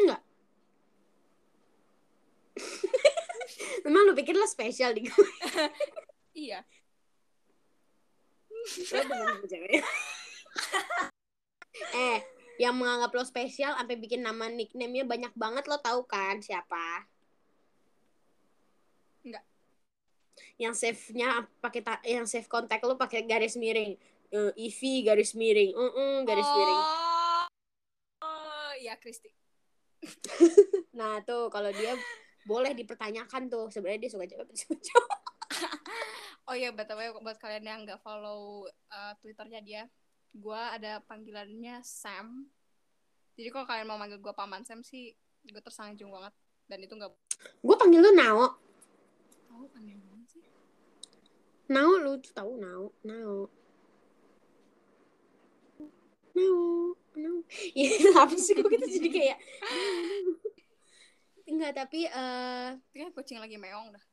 [0.00, 0.22] Enggak
[3.84, 5.30] Memang lu pikir lo spesial di gue.
[6.34, 6.66] Iya.
[8.90, 9.78] Lo cewek.
[11.94, 12.22] Eh,
[12.62, 17.02] yang menganggap lo spesial sampai bikin nama nickname-nya banyak banget lo tahu kan siapa?
[19.26, 19.42] Enggak.
[20.54, 23.98] Yang save-nya pakai yang save kontak lo pakai garis miring.
[24.30, 25.74] Eh, Ivy garis miring.
[25.74, 26.82] Mm garis miring.
[26.82, 27.46] oh,
[28.22, 29.34] oh iya Kristi
[30.98, 31.98] Nah, tuh kalau dia
[32.46, 35.18] boleh dipertanyakan tuh sebenarnya dia suka cewek apa suka cowok.
[36.48, 39.82] oh iya btw buat kalian yang nggak follow uh, twitternya dia
[40.34, 42.50] gue ada panggilannya Sam
[43.38, 45.14] jadi kalau kalian mau manggil gue paman Sam sih
[45.46, 46.34] gue tersanjung banget
[46.66, 47.12] dan itu nggak
[47.60, 48.56] Gue panggil lu Nao.
[49.70, 50.42] kan yang mana sih
[51.70, 53.48] Nao lu tuh tahu Nao, Nao.
[56.34, 56.62] Nao,
[57.14, 57.36] Nao.
[57.78, 59.38] Iya, apa sih kok kita jadi kayak
[61.50, 64.04] Enggak, tapi eh kayak kucing lagi meong dah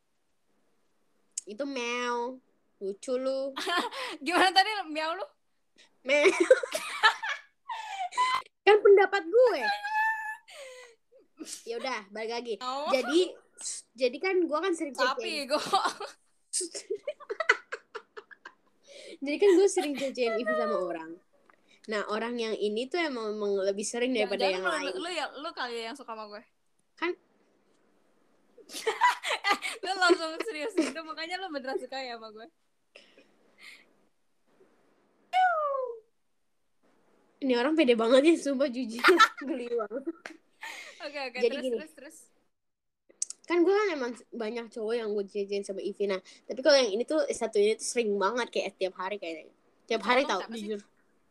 [1.49, 2.37] itu Mel.
[2.81, 3.53] Lucu lu.
[4.25, 5.25] gimana tadi miau lu
[6.01, 6.25] Mel.
[8.65, 9.61] kan pendapat gue.
[11.65, 12.55] Ya udah, balik lagi.
[12.61, 13.33] oh, Jadi
[13.93, 15.57] jadi kan gue kan sering tapi gue
[19.21, 21.13] Jadi kan gue sering cecein Ivi sama orang.
[21.89, 24.93] Nah, orang yang ini tuh emang, emang lebih sering daripada yang lu, lain.
[24.97, 26.41] lu, ya lu kali yang suka sama gue
[26.93, 27.17] Kan-
[29.41, 32.47] Eh, lu langsung serius gitu makanya lu beneran suka ya sama gue
[37.41, 39.01] Ini orang pede banget ya, sumpah jujur.
[39.49, 40.03] Geli banget.
[41.01, 41.77] oke oke Jadi terus gini.
[41.81, 42.17] terus terus
[43.49, 46.07] Kan gue kan emang banyak cowok yang gue cecein sama Ivi.
[46.07, 49.51] Nah, tapi kalau yang ini tuh satu ini tuh sering banget kayak tiap hari kayaknya.
[49.89, 50.79] Tiap hari tau, jujur.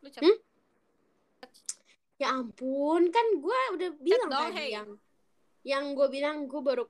[0.05, 0.37] lu Hmm?
[2.21, 4.69] Ya ampun, kan gue udah bilang tadi hey.
[4.77, 4.89] yang
[5.65, 6.85] yang gue bilang gue baru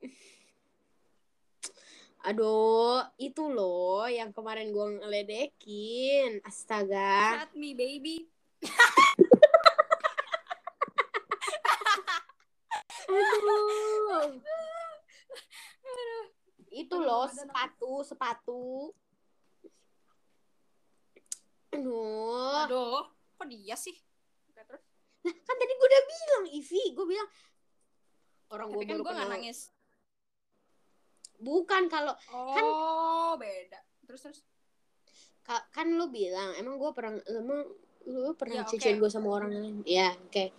[2.32, 6.40] Aduh, itu loh yang kemarin gue ngeledekin.
[6.48, 7.44] Astaga.
[7.44, 8.31] chat me baby
[13.12, 14.30] Aduh.
[16.72, 18.90] Itu loh sepatu, sepatu.
[21.72, 22.68] Aduh.
[22.68, 23.08] aduh
[23.40, 23.96] kok dia sih
[24.52, 24.84] terus
[25.22, 26.82] Nah, kan tadi gue udah bilang, Ivi.
[26.92, 27.28] Gue bilang
[28.52, 29.72] orang gue kan gue nangis
[31.42, 34.40] Bukan kalau oh beda terus terus
[35.42, 37.66] ka- kan lu bilang emang gue pernah emang
[38.06, 38.70] lu pernah Ya, oke.
[38.74, 39.76] cecein gue sama orang lain.
[39.86, 40.50] Ya, oke.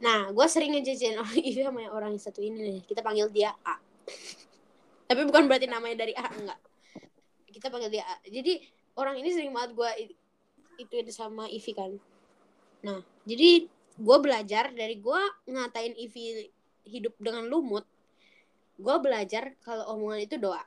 [0.00, 2.80] Nah, gue sering ngejajain orang Ivi sama orang yang satu ini nih.
[2.84, 3.76] Kita panggil dia A.
[5.08, 6.60] Tapi bukan berarti namanya dari A, enggak.
[7.50, 8.16] Kita panggil dia A.
[8.24, 8.62] Jadi
[8.96, 9.90] orang ini sering banget gue
[10.80, 11.92] itu itu sama Ivi kan.
[12.80, 13.68] Nah, jadi
[14.00, 15.20] gue belajar dari gue
[15.50, 16.48] ngatain Ivi
[16.88, 17.84] hidup dengan lumut.
[18.80, 20.64] Gue belajar kalau omongan itu doa.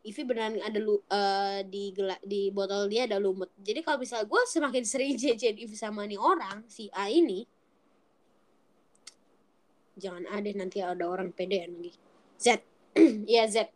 [0.00, 3.52] Ivi beneran ada lu eh, di gela, di botol dia ada lumut.
[3.60, 7.44] Jadi kalau misalnya gue semakin sering jajan Ivi sama nih orang si A ini,
[10.00, 11.92] jangan ada nanti ada orang pedean lagi.
[12.40, 12.64] Z,
[13.28, 13.68] ya Z.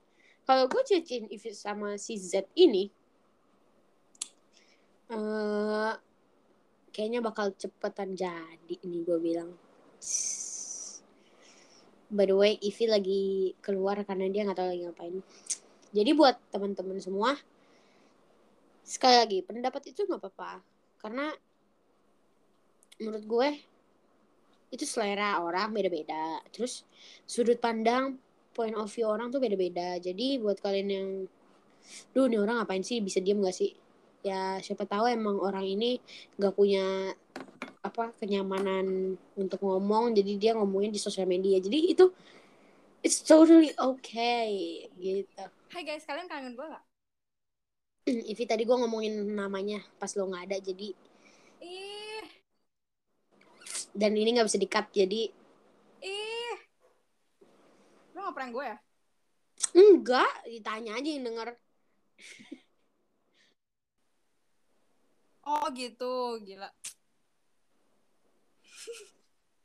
[0.48, 2.88] Kalau gue jajan Ivi sama si Z ini,
[5.12, 5.92] eh
[6.88, 9.52] kayaknya bakal cepetan jadi nih gue bilang.
[12.14, 13.22] By the way, Ivi lagi
[13.60, 15.16] keluar karena dia nggak tahu lagi ngapain.
[15.94, 17.38] Jadi buat teman-teman semua,
[18.82, 20.58] sekali lagi pendapat itu nggak apa-apa,
[20.98, 21.30] karena
[22.98, 23.48] menurut gue
[24.74, 26.42] itu selera orang beda-beda.
[26.50, 26.82] Terus
[27.30, 28.18] sudut pandang,
[28.50, 30.02] point of view orang tuh beda-beda.
[30.02, 31.08] Jadi buat kalian yang,
[32.10, 33.70] duh nih orang ngapain sih bisa diem gak sih?
[34.26, 36.00] Ya siapa tahu emang orang ini
[36.40, 37.12] nggak punya
[37.84, 42.08] apa kenyamanan untuk ngomong jadi dia ngomongin di sosial media jadi itu
[43.04, 46.84] it's totally okay gitu Hai guys, kalian kangen gue gak?
[48.04, 50.88] Ivi tadi gue ngomongin namanya pas lo nggak ada jadi
[51.64, 52.26] Ih,
[53.96, 55.32] dan ini nggak bisa dikat jadi
[56.04, 56.56] ih.
[58.12, 58.76] Lu gak prank gue ya?
[59.74, 61.48] enggak ditanya aja yang denger
[65.44, 66.72] Oh gitu, gila.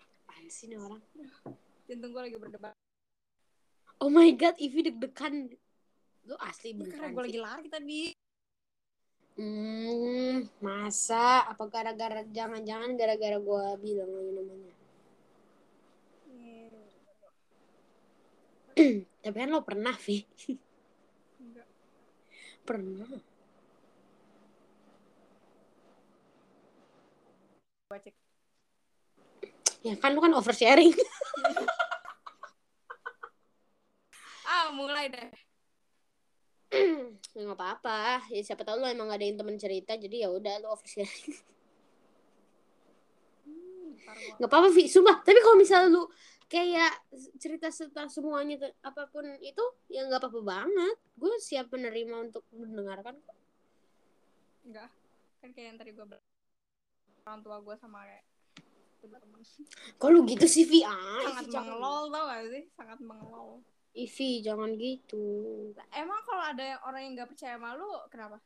[0.03, 0.99] apaan sih nih orang
[1.87, 2.75] Jantung gue lagi berdebar.
[3.99, 5.51] Oh my god Ivi deg-degan.
[6.27, 8.01] Lu asli Ya, karena beneran gue lagi lari tadi.
[9.39, 11.47] hmm masa?
[11.47, 14.73] Apa gara-gara jangan-jangan gara-gara gue bilang lagi namanya?
[19.23, 20.23] Tapi kan lo pernah Vi.
[21.39, 21.67] Enggak.
[22.63, 23.09] pernah.
[27.89, 28.15] Gue cek.
[29.79, 30.91] ya kan lu kan oversharing
[34.49, 35.29] Ah, mulai deh.
[37.33, 40.61] nggak apa-apa ya siapa tahu lo emang gak ada yang temen cerita jadi ya udah
[40.61, 41.33] lo oversharing
[43.49, 43.97] Hmm,
[44.37, 46.05] nggak apa-apa Vi sumpah tapi kalau misalnya lu
[46.45, 46.93] kayak
[47.41, 53.17] cerita tentang semuanya apa pun itu ya nggak apa-apa banget gue siap menerima untuk mendengarkan
[53.21, 53.37] kok.
[54.65, 54.89] Enggak.
[55.41, 56.25] Kan kayak yang tadi gue bilang.
[57.25, 58.25] Orang tua gue sama kayak
[59.95, 62.63] kok lu gitu sih Vi ah, Sangat mengelol tau gak sih?
[62.75, 63.63] Sangat mengelol.
[63.95, 65.23] Ivi jangan gitu
[65.93, 68.37] Emang kalau ada yang- orang yang gak percaya sama lu, kenapa?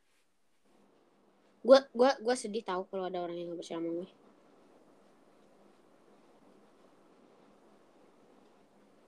[1.63, 4.09] gue gua gua sedih tahu kalau ada orang yang nggak percaya sama gue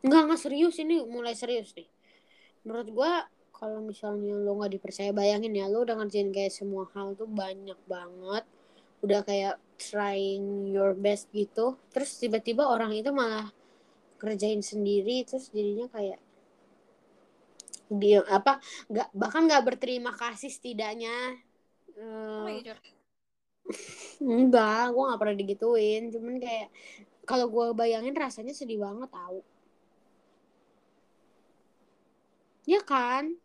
[0.08, 1.90] Enggak, enggak serius ini mulai serius nih.
[2.62, 3.12] Menurut gua
[3.56, 7.80] kalau misalnya lo nggak dipercaya bayangin ya lo udah ngerjain kayak semua hal tuh banyak
[7.88, 8.44] banget
[9.00, 13.52] udah kayak trying your best gitu terus tiba-tiba orang itu malah
[14.20, 16.20] kerjain sendiri terus jadinya kayak
[17.90, 18.58] dia apa
[18.92, 21.38] nggak bahkan nggak berterima kasih setidaknya.
[21.96, 22.94] Curhat?
[24.22, 26.04] enggak gue nggak pernah digituin.
[26.14, 26.70] Cuman kayak
[27.30, 29.42] kalau gue bayangin rasanya sedih banget tau.
[32.66, 33.38] Ya kan?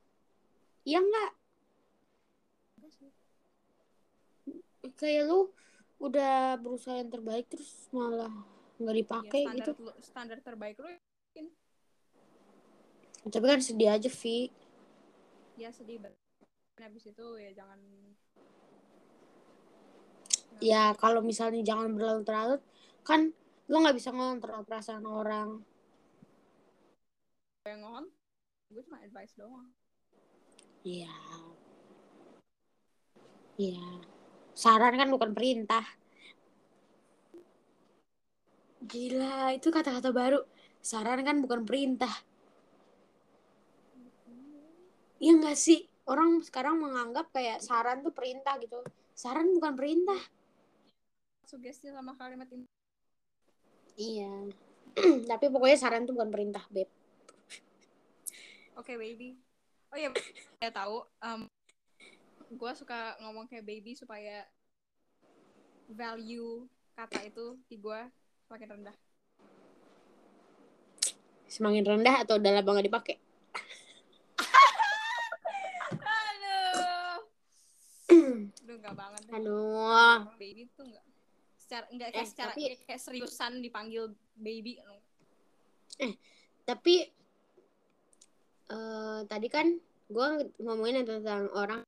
[0.88, 1.30] Iya nggak?
[5.00, 5.40] Kayak lu
[6.00, 8.32] udah berusaha yang terbaik terus malah
[8.80, 9.72] nggak Ya, dipakai standar, gitu.
[10.00, 10.88] standar terbaik lu
[13.28, 14.48] tapi kan sedih aja Vi
[15.60, 16.16] ya sedih banget.
[16.80, 17.76] Habis itu ya jangan
[20.60, 22.64] ya kalau misalnya jangan berlarut-larut
[23.04, 23.32] kan
[23.68, 25.60] lo nggak bisa ngontrol perasaan orang
[27.68, 28.04] yang ngon
[28.72, 29.68] gue cuma advice doang
[30.80, 31.12] Iya.
[33.60, 33.84] Iya.
[34.56, 35.84] Saran kan bukan perintah.
[38.80, 40.40] Gila, itu kata-kata baru.
[40.80, 42.12] Saran kan bukan perintah.
[45.20, 45.84] Iya nggak sih?
[46.08, 48.80] Orang sekarang menganggap kayak saran tuh perintah gitu.
[49.14, 50.20] Saran bukan perintah.
[51.50, 52.62] sugesti sama kalimat ini
[53.98, 54.54] Iya.
[55.30, 56.86] Tapi pokoknya saran tuh bukan perintah, Beb.
[58.80, 59.36] oke baby
[59.92, 60.08] oh iya
[60.56, 61.44] saya tahu um,
[62.48, 64.48] gue suka ngomong kayak baby supaya
[65.92, 66.64] value
[66.96, 68.00] kata itu di gue
[68.48, 68.96] semakin rendah
[71.50, 73.16] Semakin rendah atau udah lama nggak dipakai?
[78.70, 79.34] Aduh enggak banget deh.
[79.34, 80.14] Aduh.
[80.38, 81.04] baby tuh enggak
[81.58, 84.04] secara enggak kayak Eh, secara tapi- kayak, kayak seriusan dipanggil
[84.38, 84.78] baby
[86.62, 86.94] Tapi
[88.70, 89.66] eh tadi kan
[90.06, 90.28] gue
[90.62, 91.82] ngomongin tentang orang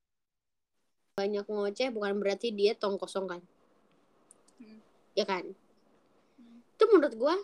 [1.15, 3.41] banyak ngoceh bukan berarti dia tong kosong kan.
[4.59, 4.83] Hmm.
[5.15, 5.55] Ya kan?
[6.35, 6.59] Hmm.
[6.67, 7.35] Itu menurut gue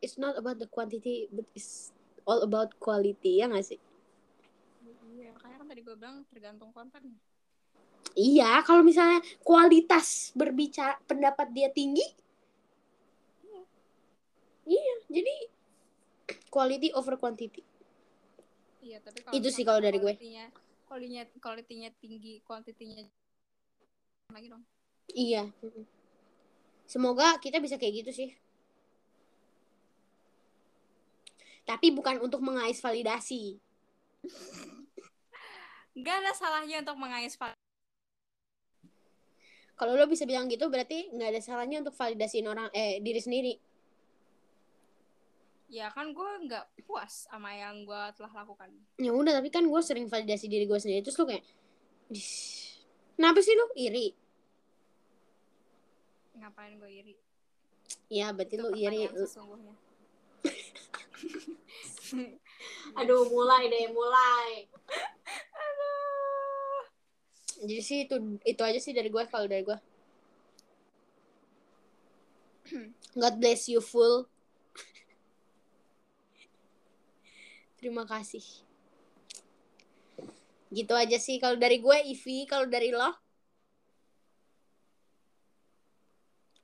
[0.00, 1.92] it's not about the quantity but it's
[2.24, 3.80] all about quality ya gak sih?
[5.10, 7.20] iya makanya kan tadi gue bilang tergantung konten
[8.18, 12.02] Iya, kalau misalnya kualitas berbicara pendapat dia tinggi,
[14.66, 15.34] iya, jadi
[16.50, 17.62] quality over quantity.
[18.80, 20.14] iya tapi Itu sih kalau dari gue.
[20.86, 23.06] quality-nya quality-nya tinggi kuantitinya
[24.34, 24.62] lagi dong
[25.10, 25.50] Iya.
[26.86, 28.30] Semoga kita bisa kayak gitu sih.
[31.66, 33.58] Tapi bukan untuk mengais validasi.
[35.98, 37.58] nggak ada salahnya untuk mengais val-
[39.80, 43.54] Kalau lo bisa bilang gitu berarti nggak ada salahnya untuk validasiin orang eh diri sendiri.
[45.70, 49.80] ya kan gue nggak puas sama yang gue telah lakukan Ya udah, tapi kan gue
[49.80, 51.46] sering validasi diri gue sendiri terus lo kayak
[52.10, 52.26] "Dis,
[53.14, 54.10] Kenapa sih lo iri?
[56.34, 57.14] ngapain gue iri
[58.10, 59.06] Ya, berarti itu lo iri.
[59.14, 59.74] sesungguhnya
[62.98, 64.66] Aduh, mulai deh, mulai.
[67.60, 68.16] Jadi sih itu
[68.48, 69.76] itu aja sih dari gue kalau dari gue.
[73.20, 74.24] God bless you full.
[77.78, 78.42] Terima kasih.
[80.72, 81.36] Gitu aja sih.
[81.36, 83.12] Kalau dari gue Ivi, kalau dari lo?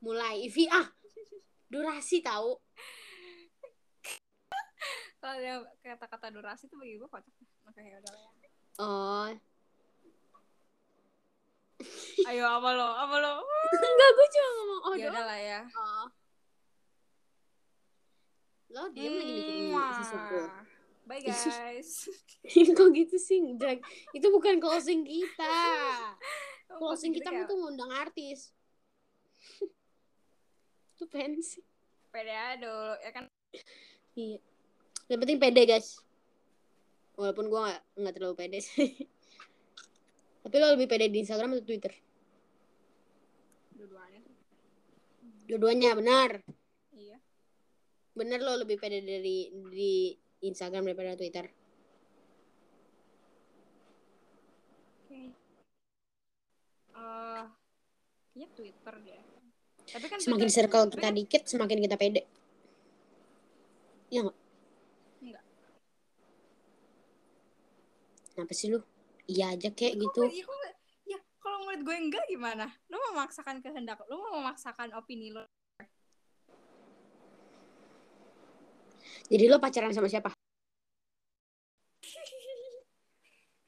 [0.01, 0.49] Mulai.
[0.49, 0.89] Ivi ah!
[1.67, 2.63] Durasi tahu
[5.27, 7.35] kalau ada kata-kata durasi tuh bagi gue kocak.
[7.67, 8.31] Makanya udah lah ya.
[8.79, 9.27] Oh
[12.25, 12.89] ayo apa lo?
[12.97, 13.33] Apa lo?
[13.77, 15.61] Enggak gue cuma ngomong oh ya lah ya.
[15.77, 16.07] Oh.
[18.73, 19.93] Lo diem lagi bikin Mwah.
[20.01, 20.41] sesuatu
[21.07, 22.11] bye guys.
[22.77, 23.79] Kok gitu sih Drag?
[24.17, 25.55] itu bukan closing kita.
[26.67, 28.51] Closing Gitu kita tuh ngundang artis.
[30.97, 31.63] Itu pensi
[32.11, 33.25] pede aja dulu ya kan?
[34.17, 34.41] Iya.
[35.07, 36.01] Yang penting pede guys.
[37.15, 38.91] Walaupun gua nggak nggak terlalu pede sih.
[40.43, 41.95] Tapi lo lebih pede di Instagram atau Twitter
[43.77, 44.35] dua-duanya sih.
[45.47, 46.31] Dua-duanya benar.
[46.93, 47.17] Iya.
[48.13, 51.47] Benar lo lebih pede dari di Instagram daripada Twitter.
[55.07, 55.21] Oke.
[56.93, 57.43] Eh,
[58.33, 59.21] kayaknya Twitter deh.
[59.87, 62.23] Tapi kan semakin Twitter- circle kita kan- dikit semakin kita pede.
[64.11, 64.39] Ya nggak?
[65.23, 65.45] Enggak.
[68.33, 68.81] kenapa sih lu?
[69.27, 70.23] Iya aja kayak gitu.
[70.23, 70.77] gue- ya, kok-
[71.07, 72.71] ya, kalau menurut gue enggak gimana?
[72.87, 75.43] Lu memaksakan kehendak, lu mau memaksakan opini lu.
[79.27, 80.31] jadi lo pacaran sama siapa